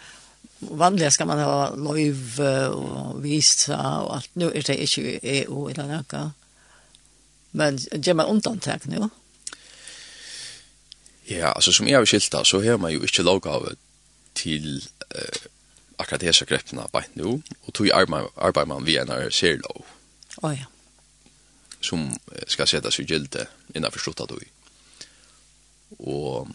vanliga 0.60 1.10
ska 1.10 1.24
man 1.24 1.38
ha 1.38 1.74
löv 1.74 2.40
och 2.70 3.24
visa 3.24 3.76
och 3.76 4.16
allt. 4.16 4.30
Nu 4.32 4.46
är 4.46 4.62
det 4.62 4.76
inte 4.76 5.18
EU 5.22 5.68
eller 5.68 5.86
något. 5.86 6.32
Men 7.50 7.76
det 7.76 8.06
gör 8.06 8.14
man 8.14 8.26
undantag 8.26 8.80
nu? 8.84 9.08
Ja, 11.24 11.46
alltså 11.46 11.72
som 11.72 11.88
jag 11.88 11.98
har 11.98 12.06
skilt 12.06 12.34
så 12.44 12.62
har 12.62 12.76
man 12.76 12.92
ju 12.92 12.98
inte 12.98 13.22
av 13.30 13.74
till 14.32 14.88
uh, 15.16 15.48
akkurat 15.96 16.20
dessa 16.20 16.44
greppna 16.44 16.88
bara 16.92 17.04
nu. 17.12 17.42
Och 17.60 17.74
tog 17.74 17.90
arbetar 17.90 18.66
man 18.66 18.84
via 18.84 19.02
en 19.02 19.30
serielov. 19.30 19.84
Åja. 20.36 20.52
Oh, 20.52 20.58
ja 20.60 20.75
som 21.86 22.18
ska 22.46 22.66
sätta 22.66 22.90
sig 22.90 23.04
gilde 23.12 23.48
innan 23.74 23.92
förstått 23.92 24.20
att 24.20 24.28
du. 24.28 24.40
Och 25.96 26.48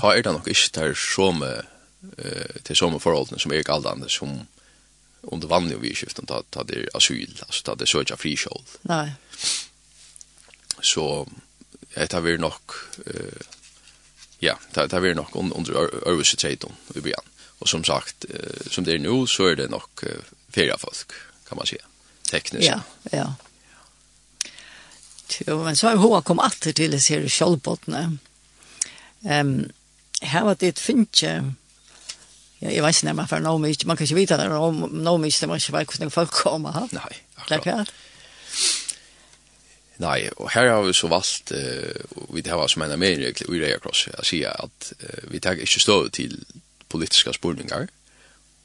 ta 0.00 0.16
er 0.16 0.22
det 0.22 0.32
nog 0.32 0.48
inte 0.48 0.80
där 0.80 0.94
som 0.94 1.42
eh 1.42 2.62
till 2.62 2.76
som 2.76 3.00
förhållanden 3.00 3.38
som 3.38 3.52
är 3.52 3.62
galdande 3.62 4.08
som 4.08 4.46
under 5.20 5.48
det 5.48 5.50
vanliga 5.50 5.78
vi 5.78 5.94
skiften 5.94 6.26
ta 6.26 6.42
ta 6.50 6.62
det 6.62 6.88
asyl 6.94 7.42
alltså 7.46 7.62
ta 7.62 7.74
det 7.74 7.86
söka 7.86 8.16
friskjol. 8.16 8.62
Nej. 8.82 9.12
Så 10.80 11.28
det 11.94 12.12
har 12.12 12.20
vi 12.20 12.38
nog 12.38 12.62
eh 13.06 13.42
ja, 14.38 14.58
det 14.74 14.92
har 14.92 15.00
vi 15.00 15.14
nog 15.14 15.28
under 15.32 15.72
Örvus 16.08 16.38
Tjejton 16.38 16.72
i 16.94 17.00
början. 17.00 17.24
Och 17.58 17.68
som 17.68 17.84
sagt, 17.84 18.24
som 18.70 18.84
det 18.84 18.92
är 18.92 18.98
nu 18.98 19.26
så 19.26 19.46
är 19.46 19.56
det 19.56 19.68
nog 19.68 19.90
fyra 20.48 20.78
folk 20.78 21.12
kan 21.48 21.56
man 21.56 21.66
säga. 21.66 21.84
Tekniskt. 22.30 22.68
Ja, 22.68 22.80
ja. 23.10 23.34
Jo, 25.46 25.62
men 25.64 25.76
så 25.76 25.90
har 25.90 26.00
hun 26.00 26.22
kommit 26.22 26.48
alltid 26.48 26.78
til 26.78 26.96
å 26.96 27.00
se 27.02 27.20
kjølbåtene. 27.28 28.02
Um, 29.28 29.54
her 30.22 30.44
var 30.46 30.58
det 30.58 30.72
et 30.72 30.82
finnkje, 30.82 31.32
ja, 32.60 32.70
jeg 32.70 32.82
vet 32.82 32.96
ikke 32.96 33.08
nærmere 33.10 33.30
for 33.30 33.44
noe 33.44 33.62
mye, 33.62 33.86
man 33.86 33.98
kan 33.98 34.06
ikke 34.06 34.18
vite 34.18 34.38
det, 34.38 34.48
noe 34.50 35.18
mye, 35.22 35.34
det 35.34 35.48
var 35.50 35.60
ikke 35.60 35.74
bare 35.76 35.90
hvordan 35.90 36.14
folk 36.14 36.34
kom 36.34 36.68
ha? 36.74 36.84
Nei, 36.94 37.18
akkurat. 37.46 37.92
Nei, 39.98 40.18
og 40.38 40.52
her 40.54 40.70
har 40.70 40.82
vi 40.86 40.94
så 40.94 41.10
valgt, 41.10 41.52
uh, 41.54 42.24
vi 42.34 42.42
det 42.46 42.54
var 42.54 42.70
som 42.70 42.86
en 42.86 42.94
av 42.94 43.02
mer 43.02 43.22
i 43.22 43.32
Reakross, 43.34 44.06
jeg 44.12 44.30
sier 44.30 44.54
at 44.54 44.92
uh, 45.02 45.22
vi 45.30 45.42
tar 45.42 45.58
ikke 45.58 45.82
stå 45.82 46.00
til 46.14 46.38
politiska 46.88 47.34
spurningar, 47.34 47.88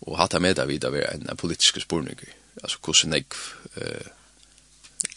og 0.04 0.20
hatt 0.20 0.36
med 0.42 0.60
det 0.60 0.68
videre 0.70 1.08
en 1.14 1.30
politiske 1.38 1.82
spurninger, 1.82 2.30
altså 2.62 2.78
hvordan 2.86 3.18
jeg 3.18 3.26
uh, 3.78 4.12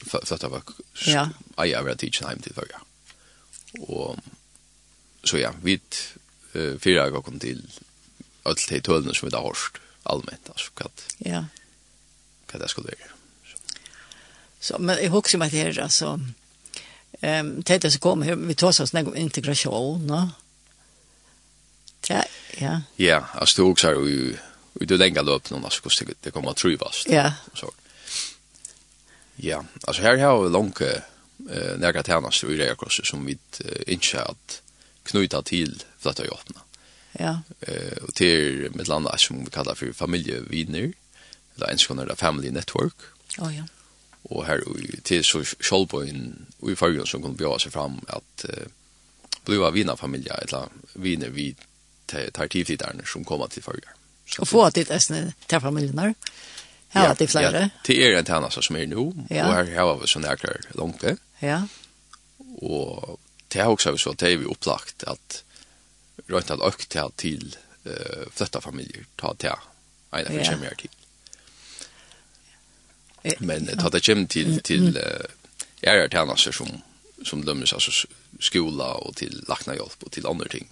för 0.07 0.35
att 0.35 0.41
det 0.41 0.49
var 0.49 0.63
ja 1.57 1.67
jag 1.67 1.83
var 1.83 1.95
teach 1.95 2.23
hem 2.23 2.39
till 2.39 2.55
förra 2.55 2.81
och 3.81 4.17
så 5.25 5.39
ja 5.39 5.53
vi 5.63 5.81
eh 6.53 6.79
fyra 6.79 7.11
gånger 7.11 7.23
kom 7.23 7.39
till 7.39 7.63
allt 8.43 8.69
det 8.69 8.81
tölna 8.81 9.15
som 9.15 9.29
vi 9.29 9.37
har 9.37 9.43
hört 9.43 9.81
allmänt 10.03 10.49
alltså 10.49 10.71
kat 10.71 11.15
ja 11.19 11.45
kat 12.47 12.61
det 12.61 12.69
skulle 12.69 12.87
vara 12.87 13.11
så 14.61 14.79
men 14.79 15.03
jag 15.03 15.11
hoppas 15.11 15.35
ju 15.35 15.39
mig 15.39 15.51
det 15.51 15.83
alltså 15.83 16.21
ehm 17.21 17.63
det 17.63 17.91
så 17.91 17.99
kommer 17.99 18.37
vi 18.37 18.55
tar 18.55 18.81
oss 18.81 18.93
någon 18.93 19.17
integration 19.17 20.07
va 20.07 20.31
Ja, 22.09 22.25
ja. 22.59 22.81
Ja, 22.97 23.25
alltså 23.35 23.63
du 23.63 23.69
också 23.69 23.87
har 23.87 23.95
ju 23.95 24.37
du 24.81 24.97
då 24.97 25.23
löp 25.23 25.51
någon 25.51 25.65
alltså 25.65 26.05
det 26.21 26.31
kommer 26.31 26.51
att 26.51 26.57
trivas. 26.57 27.07
Ja. 27.09 27.33
Så. 27.55 27.71
Ja, 29.43 29.63
altså 29.87 30.03
her 30.03 30.19
har 30.19 30.39
vi 30.43 30.53
langt 30.53 30.81
eh, 30.81 31.75
nærkere 31.79 32.03
tjenest 32.03 32.45
i 32.45 32.57
Reakorset 32.57 33.07
som 33.07 33.27
vi 33.27 33.37
ikke 33.87 34.19
har 34.19 34.37
knyttet 35.07 35.53
til 35.53 35.77
flytta 36.03 36.25
i 36.25 36.33
öppna 36.33 36.63
Ja. 37.19 37.39
Eh, 37.61 37.97
og 38.03 38.15
til 38.15 38.69
med 38.75 38.89
land 38.89 39.09
som 39.19 39.45
vi 39.45 39.51
kallar 39.51 39.75
for 39.75 39.93
familieviner, 39.93 40.93
eller 41.55 41.67
en 41.71 41.79
skoner 41.79 42.15
family 42.15 42.51
network. 42.51 43.13
Å 43.39 43.47
oh, 43.47 43.55
ja. 43.57 43.65
Og 44.31 44.47
her 44.47 44.61
til 45.05 45.25
så 45.25 45.45
Kjolbøyen 45.63 46.47
og 46.61 46.71
i 46.71 46.75
fargen 46.75 47.07
som 47.07 47.23
kunne 47.23 47.37
bjøve 47.37 47.61
seg 47.61 47.73
fram 47.73 48.01
at 48.09 48.45
eh, 48.49 48.67
bliva 49.45 49.71
vinerfamilie, 49.71 50.35
eller 50.43 50.69
viner 50.95 51.31
vi 51.31 51.55
tar 52.07 52.47
tidfliderne 52.47 53.07
som 53.07 53.25
kommer 53.25 53.47
til 53.47 53.63
fargen. 53.63 53.93
Og 54.39 54.49
få 54.49 54.65
at 54.67 54.75
det 54.75 54.91
æsne 54.91 55.33
til 55.49 55.61
familien 55.61 55.99
her? 55.99 56.13
Ja. 56.13 56.56
Ja, 56.95 57.15
det 57.15 57.35
er 57.35 57.41
Ja, 57.43 57.69
det 57.87 57.97
er 58.03 58.19
en 58.19 58.25
tjeneste 58.25 58.63
som 58.63 58.77
er 58.77 58.87
nå, 58.87 59.13
ja. 59.31 59.47
og 59.47 59.55
her 59.55 59.75
har 59.75 59.97
vi 60.01 60.07
så 60.07 60.21
her 60.21 60.61
langt. 60.75 61.05
Ja. 61.43 61.63
Og 62.63 63.19
det 63.53 63.61
er 63.61 63.67
også 63.67 63.97
så, 63.97 64.13
det 64.13 64.33
er 64.33 64.39
vi 64.39 64.47
opplagt 64.47 65.05
at 65.07 65.43
røynt 66.31 66.51
at 66.51 66.63
økt 66.65 66.89
til 66.91 67.13
til 67.17 67.57
uh, 67.87 68.27
flytta 68.33 68.61
familier, 68.61 69.05
ta 69.19 69.35
til 69.39 69.51
en 69.51 70.27
av 70.27 70.45
kommer 70.47 70.67
her 70.67 70.75
til. 70.81 70.91
Men 73.41 73.67
ta 73.67 73.91
det 73.91 74.05
kommer 74.07 74.27
til, 74.27 74.61
til 74.63 74.97
uh, 74.97 75.27
er 75.83 76.01
her 76.01 76.09
tjenester 76.09 76.53
som, 76.53 76.83
som 77.25 77.45
dømmes, 77.45 77.73
altså 77.73 78.07
skola 78.41 78.97
og 79.03 79.17
til 79.17 79.43
lakna 79.49 79.75
hjelp 79.75 80.03
og 80.05 80.13
til 80.13 80.27
andre 80.27 80.49
ting. 80.49 80.69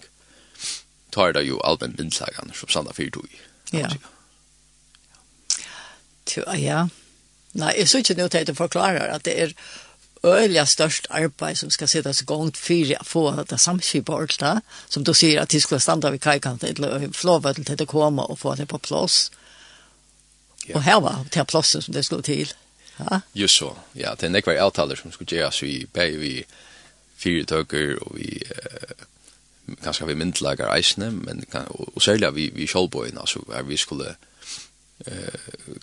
Tar 1.13 1.33
det 1.33 1.47
jo 1.47 1.61
allmenn 1.65 1.97
bindslagene 1.97 2.55
som 2.55 2.69
sannet 2.69 2.97
fyrtog. 2.97 3.29
Ja. 3.73 3.89
Ja 3.91 4.14
ja. 6.59 6.87
Nei, 7.55 7.73
jeg 7.79 7.89
synes 7.89 8.11
ikke 8.11 8.23
nå 8.23 8.29
til 8.29 8.39
at 8.39 8.49
jeg 8.49 8.57
forklarer 8.57 9.13
at 9.15 9.25
det 9.25 9.35
er 9.43 9.53
øyelig 10.25 10.69
størst 10.69 11.07
arbeid 11.11 11.55
som 11.55 11.71
skal 11.71 11.89
sitte 11.89 12.11
i 12.11 12.27
gongt 12.27 12.57
for 12.57 12.93
å 12.97 13.05
få 13.05 13.25
dette 13.37 13.59
samskipet 13.59 14.37
da, 14.41 14.59
som 14.89 15.05
du 15.05 15.13
sier 15.15 15.43
at 15.43 15.53
de 15.53 15.61
skulle 15.61 15.81
standa 15.81 16.11
ved 16.11 16.23
kajkanten 16.25 16.69
eller 16.69 17.09
flåve 17.13 17.55
til 17.55 17.79
det 17.79 17.89
komme 17.89 18.23
og 18.23 18.39
få 18.39 18.55
det 18.55 18.69
på 18.69 18.79
plass. 18.79 19.31
Ja. 20.69 20.77
Og 20.77 20.83
her 20.83 21.01
var 21.01 21.25
det 21.35 21.47
plassen 21.47 21.83
som 21.83 21.95
det 21.95 22.05
skulle 22.05 22.23
til. 22.23 22.53
Ja? 22.99 23.21
Just 23.35 23.57
så, 23.57 23.75
ja. 23.95 24.15
Det 24.15 24.27
er 24.27 24.33
nekvar 24.33 24.61
avtaler 24.65 24.97
som 24.97 25.13
skulle 25.13 25.29
gjøres 25.29 25.63
i 25.63 25.87
bæg 25.93 26.19
vi 26.21 26.35
fyretøkker 27.21 27.99
og 28.03 28.17
vi 28.17 28.41
eh, 28.41 29.05
kanskje 29.85 30.07
vi 30.07 30.15
myndelager 30.15 30.73
eisene, 30.73 31.11
men, 31.11 31.45
og, 31.53 31.93
og 31.95 32.03
særlig 32.03 32.35
vi, 32.35 32.51
vi 32.55 32.67
kjølbøyene, 32.67 33.21
altså 33.21 33.45
vi 33.69 33.77
skulle 33.77 34.17
eh 35.07 35.35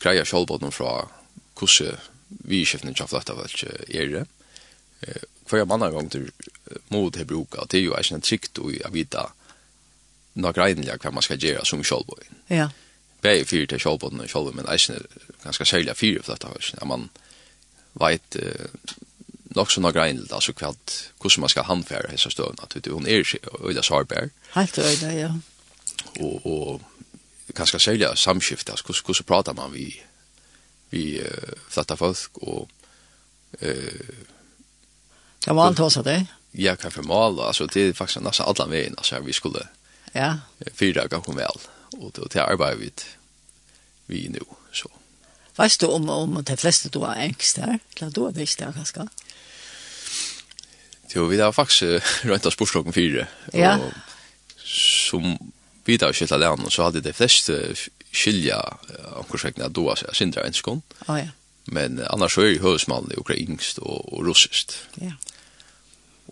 greia 0.02 0.26
sjálvbotnum 0.26 0.72
fra 0.72 1.08
kusse 1.56 1.98
vi 2.28 2.66
skiften 2.66 2.96
av 3.02 3.08
flatta 3.08 3.36
vel 3.36 3.50
er 3.88 4.08
det. 4.08 4.26
Eh 5.02 5.24
kvar 5.46 5.60
jag 5.60 5.72
annan 5.72 5.94
gång 5.94 6.10
till 6.10 6.32
mod 6.88 7.14
det 7.14 7.26
bruka 7.26 7.66
det 7.70 7.78
är 7.78 7.82
ju 7.82 8.16
en 8.16 8.22
trick 8.22 8.54
då 8.54 8.72
i 8.72 8.84
att 8.84 8.94
vita 8.94 9.34
några 10.34 10.54
grejer 10.70 10.98
vad 11.04 11.14
man 11.14 11.24
ska 11.24 11.36
göra 11.36 11.66
som 11.66 11.84
självbotn. 11.84 12.36
Ja. 12.48 12.70
Bäi 13.22 13.46
för 13.46 13.66
till 13.66 13.80
självbotn 13.80 14.20
och 14.20 14.30
själv 14.30 14.56
men 14.56 14.66
är 14.66 15.02
ganska 15.44 15.66
sälja 15.66 15.96
fyra 15.96 16.24
flatta 16.24 16.48
vel. 16.48 16.88
Man 16.88 17.10
vet 17.94 18.38
nok 19.56 19.72
sånne 19.72 19.92
grein, 19.96 20.22
altså 20.32 20.54
hva, 20.56 20.72
hvordan 21.20 21.44
man 21.44 21.52
skal 21.52 21.68
handfære 21.68 22.12
hese 22.12 22.30
att 22.30 22.76
at 22.78 22.88
hon 22.88 23.08
er 23.08 23.20
ikke 23.20 23.40
øyla 23.60 23.82
sårbar. 23.82 24.30
Helt 24.54 24.78
øyla, 24.78 25.12
ja. 25.12 25.32
Og, 26.20 26.46
og 26.46 26.82
kanskje 27.56 27.80
sälja 27.80 28.16
samskift, 28.16 28.70
altså 28.70 28.94
hur 29.08 29.14
så 29.14 29.24
pratar 29.24 29.54
man 29.54 29.72
vi, 29.72 30.02
vi 30.90 31.22
uh, 31.22 31.54
flatta 31.70 31.96
folk, 31.96 32.30
og 32.34 32.70
uh, 33.64 34.10
Kan 35.46 35.56
man 35.56 35.76
ta 35.76 35.90
så 35.90 36.02
det? 36.02 36.28
Ja, 36.52 36.76
kan 36.76 36.92
för 36.92 37.04
mal 37.04 37.40
alltså 37.40 37.66
det 37.66 37.82
är 37.82 37.94
faktiskt 37.94 38.22
nästan 38.22 38.48
alla 38.48 38.68
vägen 38.68 38.94
alltså 38.98 39.20
vi 39.20 39.34
skulle 39.34 39.68
ja, 40.12 40.38
fyra 40.74 41.08
gånger 41.08 41.24
kom 41.24 41.36
väl 41.36 41.60
och 41.92 42.12
då 42.12 42.28
till 42.28 42.42
arbete 42.42 42.78
vi 42.78 42.92
vi 44.06 44.30
nu 44.30 44.40
så. 44.72 44.92
Vet 45.56 45.80
du 45.80 45.86
om 45.86 46.10
om 46.10 46.44
de 46.44 46.58
flesta 46.58 46.90
då 46.90 47.06
är 47.06 47.16
ängst 47.16 47.56
där? 47.56 47.80
Klart 47.94 48.14
då 48.14 48.32
visst 48.32 48.60
där 48.60 48.72
ganska. 48.72 49.08
Jo, 51.16 51.26
vi 51.26 51.42
har 51.42 51.52
faktiskt 51.52 51.82
runt 52.24 52.46
av 52.46 52.52
sportslagen 52.52 52.94
fyra. 52.94 53.28
Ja. 53.54 53.78
Och, 53.78 53.94
Som 55.02 55.52
vita 55.92 56.08
av 56.10 56.16
skilta 56.18 56.40
og 56.52 56.72
så 56.72 56.88
hadde 56.88 57.04
det 57.04 57.16
fleste 57.16 57.76
skilja 58.12 58.60
omkorsvekna 59.20 59.70
då 59.70 59.86
så 59.96 60.06
seg 60.06 60.16
sindra 60.16 60.48
enskån. 60.48 60.82
Oh, 61.08 61.20
ja. 61.20 61.32
Men 61.66 62.02
annars 62.10 62.36
så 62.36 62.42
er 62.42 62.56
jo 62.56 62.66
høvesmannen 62.66 63.20
ukrainsk 63.20 63.80
og, 63.80 64.14
og 64.14 64.26
russisk. 64.28 64.74
Ja. 65.02 65.14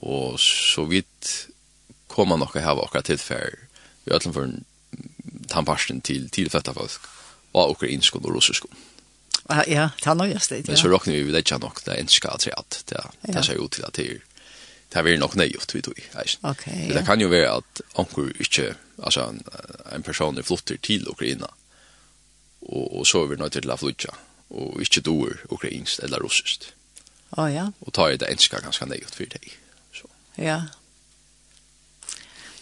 Og 0.01 0.39
så 0.39 0.85
vidt 0.89 1.49
kommer 2.07 2.39
nok 2.39 2.55
å 2.55 2.63
hava 2.63 2.85
akkurat 2.87 3.07
tilfær 3.07 3.55
i 4.07 4.13
öllum 4.15 4.35
for 4.35 4.51
tannparsten 5.51 6.01
til 6.01 6.29
tilfetta 6.33 6.73
folk 6.73 7.07
og 7.53 7.75
ukrainsk 7.75 8.15
og 8.19 8.29
russisk. 8.33 8.65
Ja, 9.49 9.63
ja, 9.67 9.85
ta 10.01 10.13
nøyast 10.13 10.51
det. 10.53 10.67
Men 10.67 10.77
så 10.77 10.89
råkner 10.91 11.15
vi 11.15 11.23
vid 11.25 11.33
det 11.33 11.45
ikke 11.45 11.61
nok 11.61 11.81
det 11.85 11.97
enska 11.97 12.35
at 12.35 12.45
det, 12.45 12.53
det, 12.91 13.33
det 13.33 13.45
ser 13.45 13.57
jo 13.57 13.69
til 13.71 13.87
at 13.87 13.97
det 13.97 14.05
er 14.05 14.25
det 14.89 15.01
er 15.05 15.19
nok 15.21 15.35
nøyot 15.37 15.73
vi 15.75 15.81
tog. 15.85 15.99
Okay, 16.41 16.87
ja. 16.87 16.95
Det 16.97 17.05
kan 17.05 17.21
jo 17.21 17.29
være 17.29 17.59
at 17.59 17.81
anker 18.01 18.31
ikke, 18.41 18.73
altså 18.97 19.27
en, 19.29 19.43
en 19.93 20.03
person 20.03 20.37
er 20.37 20.47
flytter 20.47 20.79
til 20.81 21.05
Ukraina, 21.09 21.51
og, 22.61 22.97
og 22.99 23.07
så 23.07 23.23
er 23.23 23.31
vi 23.31 23.39
nødt 23.39 23.53
til 23.53 23.69
å 23.69 23.77
flytja, 23.77 24.15
og 24.49 24.81
ikke 24.81 25.05
doer 25.05 25.37
ukrainsk 25.53 26.01
eller 26.03 26.25
russisk. 26.25 26.71
Å 27.37 27.43
oh, 27.43 27.51
ja. 27.53 27.67
Og 27.85 27.93
tar 27.93 28.17
det 28.17 28.31
enska 28.31 28.63
ganske 28.65 28.87
nøyot 28.89 29.13
for 29.13 29.29
deg. 29.29 29.51
Så. 29.93 30.09
Ja. 30.41 30.63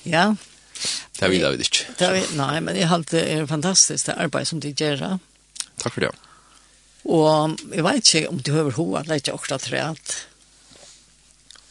Ja. 0.03 0.33
Det 1.17 1.29
vil 1.31 1.41
jeg 1.41 1.63
ikke. 1.63 1.93
Det 1.97 2.09
vil, 2.13 2.31
nei, 2.37 2.59
men 2.61 2.75
jeg 2.77 2.91
halte 2.91 3.23
er 3.23 3.47
fantastisk 3.49 4.09
det 4.09 4.17
arbeid 4.19 4.49
som 4.49 4.59
de 4.61 4.73
gjør. 4.75 5.17
Takk 5.79 5.93
for 5.95 6.03
det. 6.03 6.11
Og 7.07 7.55
jeg 7.71 7.85
vet 7.87 8.03
ikke 8.03 8.29
om 8.33 8.41
du 8.43 8.51
hører 8.51 8.75
hva, 8.75 9.05
det 9.07 9.15
er 9.15 9.21
ikke 9.23 9.37
akkurat 9.39 9.69
rett 9.71 10.17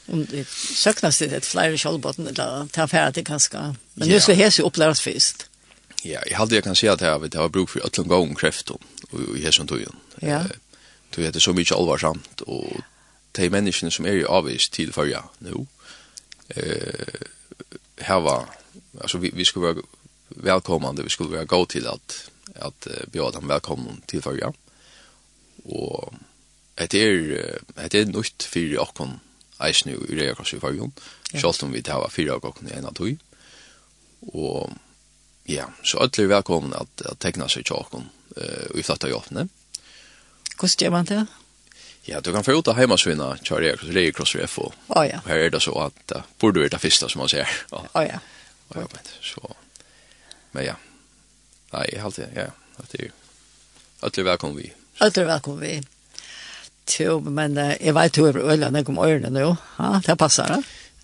om 0.06 0.26
det 0.30 0.48
söknas 0.48 1.18
det 1.18 1.32
ett 1.32 1.46
flyer 1.46 1.76
skallbotten 1.76 2.26
eller 2.26 2.66
ta 2.66 2.88
färdigt 2.88 3.26
kanske. 3.26 3.74
Men 3.94 4.08
nu 4.08 4.20
ska 4.20 4.34
häs 4.34 4.58
ju 4.58 4.62
uppläras 4.62 5.00
först. 5.00 5.46
Ja, 6.02 6.20
jag 6.30 6.38
hade 6.38 6.54
jag 6.54 6.64
kan 6.64 6.76
säga 6.76 6.92
att 6.92 7.00
jag 7.00 7.20
vet 7.20 7.34
har 7.34 7.48
bruk 7.48 7.70
för 7.70 7.80
öllum 7.80 8.08
gång 8.08 8.34
kräft 8.34 8.70
och 8.70 8.80
i 9.36 9.44
häsen 9.44 9.66
tojen. 9.66 9.96
Ja. 10.20 10.44
Du 11.10 11.22
vet 11.22 11.28
heter 11.28 11.40
så 11.40 11.52
mycket 11.52 11.76
allvarsamt 11.76 12.40
och 12.40 12.72
de 13.32 13.50
människorna 13.50 13.90
som 13.90 14.04
är 14.04 14.12
ju 14.12 14.26
avvis 14.26 14.68
till 14.68 14.92
förja 14.92 15.24
nu. 15.38 15.66
Eh 16.48 17.24
här 17.96 18.20
var 18.20 18.46
alltså 19.00 19.18
vi 19.18 19.30
vi 19.34 19.44
skulle 19.44 19.66
vara 19.66 19.76
välkomnande, 20.28 21.02
vi 21.02 21.08
skulle 21.08 21.30
vara 21.30 21.44
gå 21.44 21.66
till 21.66 21.86
att 21.86 22.30
att 22.54 22.88
bjuda 23.12 23.30
dem 23.30 23.48
välkommen 23.48 24.02
till 24.06 24.22
förja. 24.22 24.52
Och 25.64 26.14
det 26.74 26.94
är 26.94 27.60
det 27.88 27.94
är 27.94 28.04
nytt 28.04 28.42
för 28.42 28.78
oss 28.78 28.88
eisne 29.62 29.94
i 29.94 30.18
Røya 30.18 30.34
Kross 30.36 30.54
i 30.56 30.60
fargen, 30.60 30.92
ja. 31.32 31.40
selv 31.40 31.64
om 31.64 31.72
vi 31.72 31.82
tar 31.82 32.04
fire 32.12 32.36
av 32.36 32.42
gokken 32.44 32.68
i 32.68 32.76
en 32.76 32.88
av 32.90 32.96
tog. 32.96 33.16
Og 34.32 34.72
ja, 35.50 35.68
så 35.86 36.02
alle 36.02 36.24
er 36.24 36.32
velkommen 36.32 36.74
at, 36.76 37.02
at 37.06 37.20
tegna 37.22 37.48
seg 37.48 37.66
tjokken 37.68 38.08
uh, 38.36 38.68
i 38.74 38.84
flatta 38.86 39.10
jobbene. 39.10 39.46
Hvordan 40.56 40.80
gjør 40.82 40.94
man 40.94 41.10
det? 41.10 41.26
Ja, 42.06 42.20
du 42.22 42.30
kan 42.32 42.44
få 42.46 42.54
ut 42.54 42.68
av 42.70 42.78
heimasvinna 42.78 43.32
til 43.42 43.62
Røya 43.62 43.76
Kross, 43.78 43.92
Røya 43.94 44.16
Kross 44.16 44.34
i 44.38 44.48
FO. 44.50 44.70
Å 44.70 44.98
oh, 44.98 45.04
ja. 45.06 45.20
Og 45.22 45.30
her 45.30 45.46
er 45.46 45.54
det 45.54 45.62
så 45.64 45.76
at 45.88 46.16
uh, 46.16 46.26
burde 46.42 46.64
være 46.64 46.76
det 46.76 46.82
første 46.82 47.10
som 47.12 47.22
man 47.24 47.32
ser. 47.32 47.50
Å 47.70 47.84
oh, 47.86 48.02
ja. 48.04 48.20
Og, 48.72 48.80
ja 48.82 48.88
men, 48.92 49.14
så, 49.22 49.54
men 50.56 50.68
ja, 50.72 50.74
nei, 51.72 51.86
jeg 51.92 52.02
halte, 52.02 52.28
ja, 52.34 52.50
at 52.82 52.90
det 52.92 53.06
er 53.06 53.14
alle 54.00 54.20
er 54.20 54.24
velkommen 54.24 54.58
vi. 54.60 54.72
Alle 55.00 55.22
er 55.22 55.28
velkommen 55.30 55.62
vi. 55.62 55.95
Jo, 56.86 57.18
men 57.20 57.58
uh, 57.58 57.72
jeg 57.80 57.94
vet 57.96 58.18
jo 58.18 58.26
over 58.28 58.52
øyne, 58.52 58.70
jeg 58.78 58.86
kom 58.86 59.00
øyne 59.02 59.30
nå. 59.34 59.56
Ja, 59.78 59.96
det 60.06 60.18
passer, 60.18 60.52
da. 60.52 60.60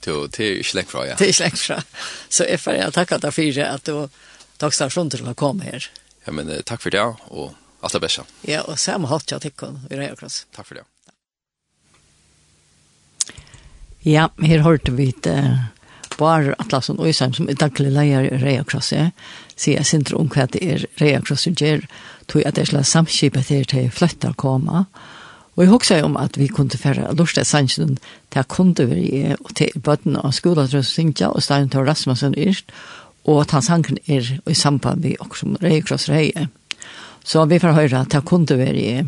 Jo, 0.07 0.27
det 0.27 0.47
er 0.47 0.61
ikke 0.61 0.79
lengt 0.79 0.91
fra, 0.91 1.07
ja. 1.07 1.17
Det 1.19 1.27
er 1.27 1.35
ikke 1.35 1.45
lengt 1.45 1.63
fra. 1.63 1.81
Så 2.29 2.47
jeg 2.49 2.61
får 2.63 2.95
takke 2.95 3.19
deg 3.23 3.35
for 3.35 3.65
at 3.67 3.87
du 3.87 4.23
tok 4.63 4.79
for 4.79 4.95
sånn 4.95 5.11
til 5.11 5.27
å 5.27 5.35
komme 5.39 5.67
her. 5.67 5.91
Ja, 6.27 6.35
men 6.35 6.51
uh, 6.51 6.63
takk 6.67 6.85
for 6.85 6.95
det, 6.95 7.03
og 7.31 7.53
alt 7.83 7.99
det 7.99 8.03
beste. 8.05 8.25
Ja, 8.47 8.63
og 8.67 8.79
samme 8.79 9.11
hatt 9.11 9.31
jeg 9.31 9.43
til 9.43 9.55
kun, 9.59 9.81
i 9.91 9.99
Reiakross. 9.99 10.45
Takk 10.55 10.71
for 10.71 10.81
det. 10.81 10.87
Ja, 14.07 14.29
her 14.43 14.65
hørte 14.67 14.95
vi 14.95 15.11
et 15.13 15.27
uh, 15.31 15.67
bar 16.19 16.55
Atlasson 16.59 17.01
Øysheim, 17.03 17.35
som 17.35 17.49
er 17.49 17.59
daglig 17.59 17.91
leier 17.95 18.27
i 18.27 18.39
Reiakross, 18.43 18.93
ja. 18.95 19.11
sier 19.57 19.81
jeg 19.81 19.91
sindre 19.91 20.19
om 20.19 20.31
hva 20.31 20.49
det 20.51 20.63
er 20.63 20.87
Reiakross 21.01 21.47
gjør, 21.51 21.85
tog 22.31 22.47
at 22.47 22.57
det 22.57 22.67
er 22.67 22.73
slags 22.73 22.95
samskipet 22.95 23.51
her 23.51 23.67
til 23.71 23.91
flyttet 23.95 24.31
å 24.31 24.39
komme, 24.39 24.85
og 24.85 25.11
Og 25.57 25.65
jeg 25.65 25.71
husker 25.71 26.05
om 26.05 26.17
at 26.17 26.39
vi 26.41 26.47
kunne 26.49 26.71
fære 26.71 27.15
Lorstad 27.15 27.45
Sandsund 27.45 27.99
til 28.33 28.45
kunde 28.49 28.87
vi 28.89 29.21
er, 29.21 29.37
og 29.45 29.55
til 29.55 29.69
bøtten 29.85 30.17
av 30.17 30.33
skolen 30.33 30.69
til 30.69 30.85
Sintja 30.85 31.29
og 31.29 31.43
Stein 31.45 31.69
til 31.69 31.85
Rasmussen 31.85 32.35
Yrst, 32.39 32.73
og 33.25 33.41
at 33.45 33.51
han 33.51 33.63
sangen 33.63 33.99
er 34.09 34.33
i 34.49 34.55
samband 34.55 35.03
med 35.05 35.21
oss 35.21 35.43
som 35.45 35.57
Røykross 35.63 36.09
Røye. 36.09 36.49
Så 37.25 37.45
vi 37.45 37.59
får 37.59 37.77
høre 37.77 38.05
til 38.11 38.25
kunde 38.27 38.57
vi 38.59 38.87
er 38.97 39.05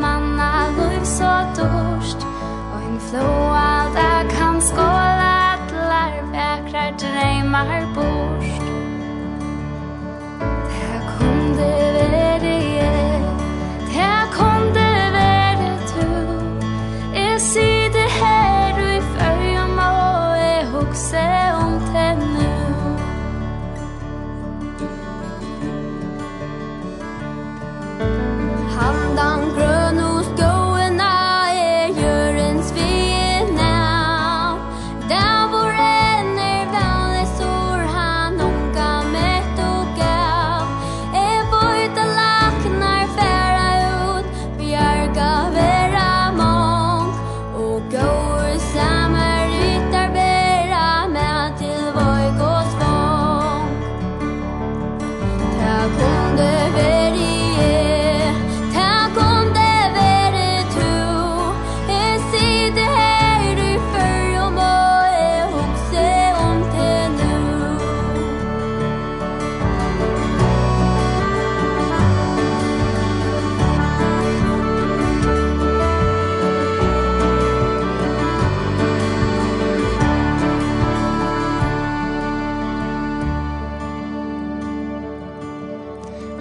manna 0.00 0.68
liv 0.78 1.04
så 1.04 1.32
dorst 1.56 2.26
Og 2.72 2.80
en 2.88 3.00
flåa 3.00 3.88
der 3.94 4.28
kan 4.36 4.60
skåla 4.60 5.32
atlar 5.54 6.12
Vækrar 6.32 6.90
dreymar 6.98 7.94
bort. 7.94 8.62
Det 10.68 11.00
kunde 11.18 11.68
vi 11.94 12.23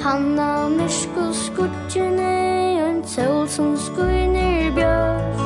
Han 0.03 0.39
har 0.39 0.69
myrsk 0.69 1.09
og 1.15 1.35
skortjene 1.35 2.31
Og 2.81 2.89
en 2.89 2.97
sol 3.07 3.45
som 3.47 3.69
skuiner 3.79 4.73
bjørk 4.75 5.37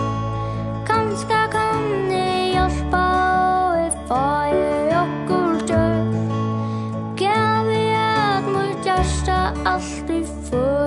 Kanska 0.87 1.43
kan 1.53 1.85
jeg 2.09 2.55
hjelpa 2.55 3.03
Og 3.67 3.77
jeg 3.83 3.93
fager 4.09 4.95
okkur 5.03 5.61
dør 5.69 6.09
Gav 7.21 7.69
jeg 7.69 8.09
at 8.33 8.49
mot 8.55 8.89
hjärsta 8.89 9.39
Alt 9.75 10.09
i 10.09 10.23
fyr 10.49 10.86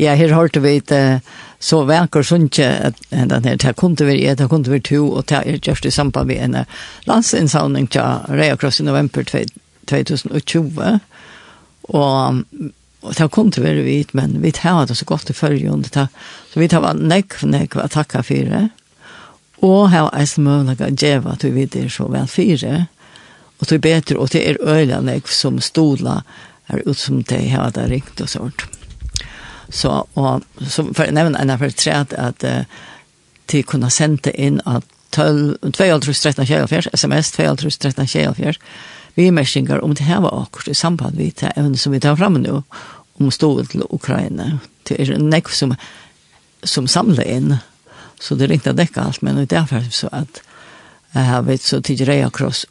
Ja, 0.00 0.14
her 0.16 0.32
hørte 0.32 0.62
vi 0.64 0.78
et 0.80 0.92
så 1.60 1.82
verker 1.84 2.24
sunnje 2.24 2.66
at 2.88 3.00
den 3.10 3.44
her, 3.44 3.56
det 3.60 3.74
kunne 3.76 4.06
vi 4.08 4.22
et, 4.24 4.38
det 4.38 4.48
kunne 4.48 4.72
vi 4.72 4.80
to, 4.80 5.02
og 5.12 5.26
det 5.28 5.42
er 5.44 5.58
just 5.60 5.84
i 5.84 5.90
samband 5.90 6.30
med 6.30 6.40
en 6.40 6.56
landsinnsamling 7.04 7.90
til 7.92 8.00
Rea 8.32 8.56
Cross 8.56 8.80
i 8.80 8.86
november 8.88 9.22
2020. 9.86 11.00
Og 11.82 12.44
Og 13.02 13.16
det 13.16 13.30
kunne 13.30 13.62
være 13.62 14.04
men 14.12 14.42
vi 14.42 14.50
tar 14.50 14.86
det 14.86 14.96
så 14.96 15.04
godt 15.04 15.30
i 15.30 15.32
følgen. 15.32 15.84
Så 15.84 16.08
vi 16.54 16.68
tar 16.68 16.92
nekk, 16.92 17.42
nekk, 17.42 17.76
og 17.76 17.90
for 17.90 18.34
det, 18.34 18.70
Og 19.62 19.90
her 19.90 20.08
er 20.12 20.24
det 20.24 20.38
mulig 20.38 20.80
å 20.80 20.88
gjøre 20.88 21.32
at 21.32 21.44
vi 21.44 21.50
vet 21.50 21.72
det 21.72 21.92
så 21.92 22.08
vel 22.08 22.26
fire. 22.26 22.86
Og 23.60 23.68
det 23.68 23.74
er 23.74 23.78
bedre, 23.78 24.18
og 24.18 24.32
det 24.32 24.48
er 24.48 24.56
øyne 24.60 25.00
nekk 25.04 25.28
som 25.28 25.60
stoler 25.60 26.22
er 26.68 26.82
ut 26.86 26.96
som 26.96 27.22
det 27.22 27.50
har 27.50 27.70
det 27.70 27.90
ringt 27.90 28.20
og 28.20 28.28
sånt. 28.28 28.79
Så, 29.70 30.04
og, 30.14 30.42
så 30.60 30.84
for 30.94 31.04
jeg 31.04 31.14
nevner 31.14 31.40
en 31.40 31.50
att 31.50 31.58
for 31.58 31.70
tre 31.70 31.92
at, 31.92 32.12
at 32.12 32.66
de 33.52 33.62
kunne 33.62 33.90
sende 33.90 34.32
inn 34.34 34.60
at 34.66 34.84
2.13.24, 35.16 36.90
sms 36.94 37.32
2.13.24, 37.38 38.58
vi 39.14 39.30
mersinger 39.30 39.84
om 39.84 39.94
det 39.94 40.06
her 40.06 40.20
var 40.20 40.42
akkurat 40.42 40.68
i 40.68 40.74
samband 40.74 41.16
med 41.16 41.32
det 41.40 41.52
evne 41.56 41.76
som 41.76 41.92
vi 41.92 42.00
tar 42.00 42.16
fram 42.16 42.32
nu, 42.32 42.62
om 43.18 43.30
stået 43.30 43.70
til 43.70 43.82
Ukraina. 43.90 44.58
Det 44.88 45.00
er 45.00 45.14
en 45.14 45.28
nekv 45.30 45.50
som, 45.50 45.74
som 46.64 46.86
samler 46.86 47.26
inn, 47.26 47.56
så 48.20 48.34
det 48.34 48.46
er 48.46 48.54
ikke 48.54 48.76
dekka 48.76 49.02
alt, 49.02 49.22
men 49.22 49.36
det 49.36 49.50
er 49.50 49.60
derfor 49.60 49.90
så 49.90 50.08
at 50.12 50.42
jeg 51.14 51.26
har 51.26 51.42
vært 51.42 51.66
så 51.66 51.80
Reia 52.06 52.26
akkurat 52.26 52.64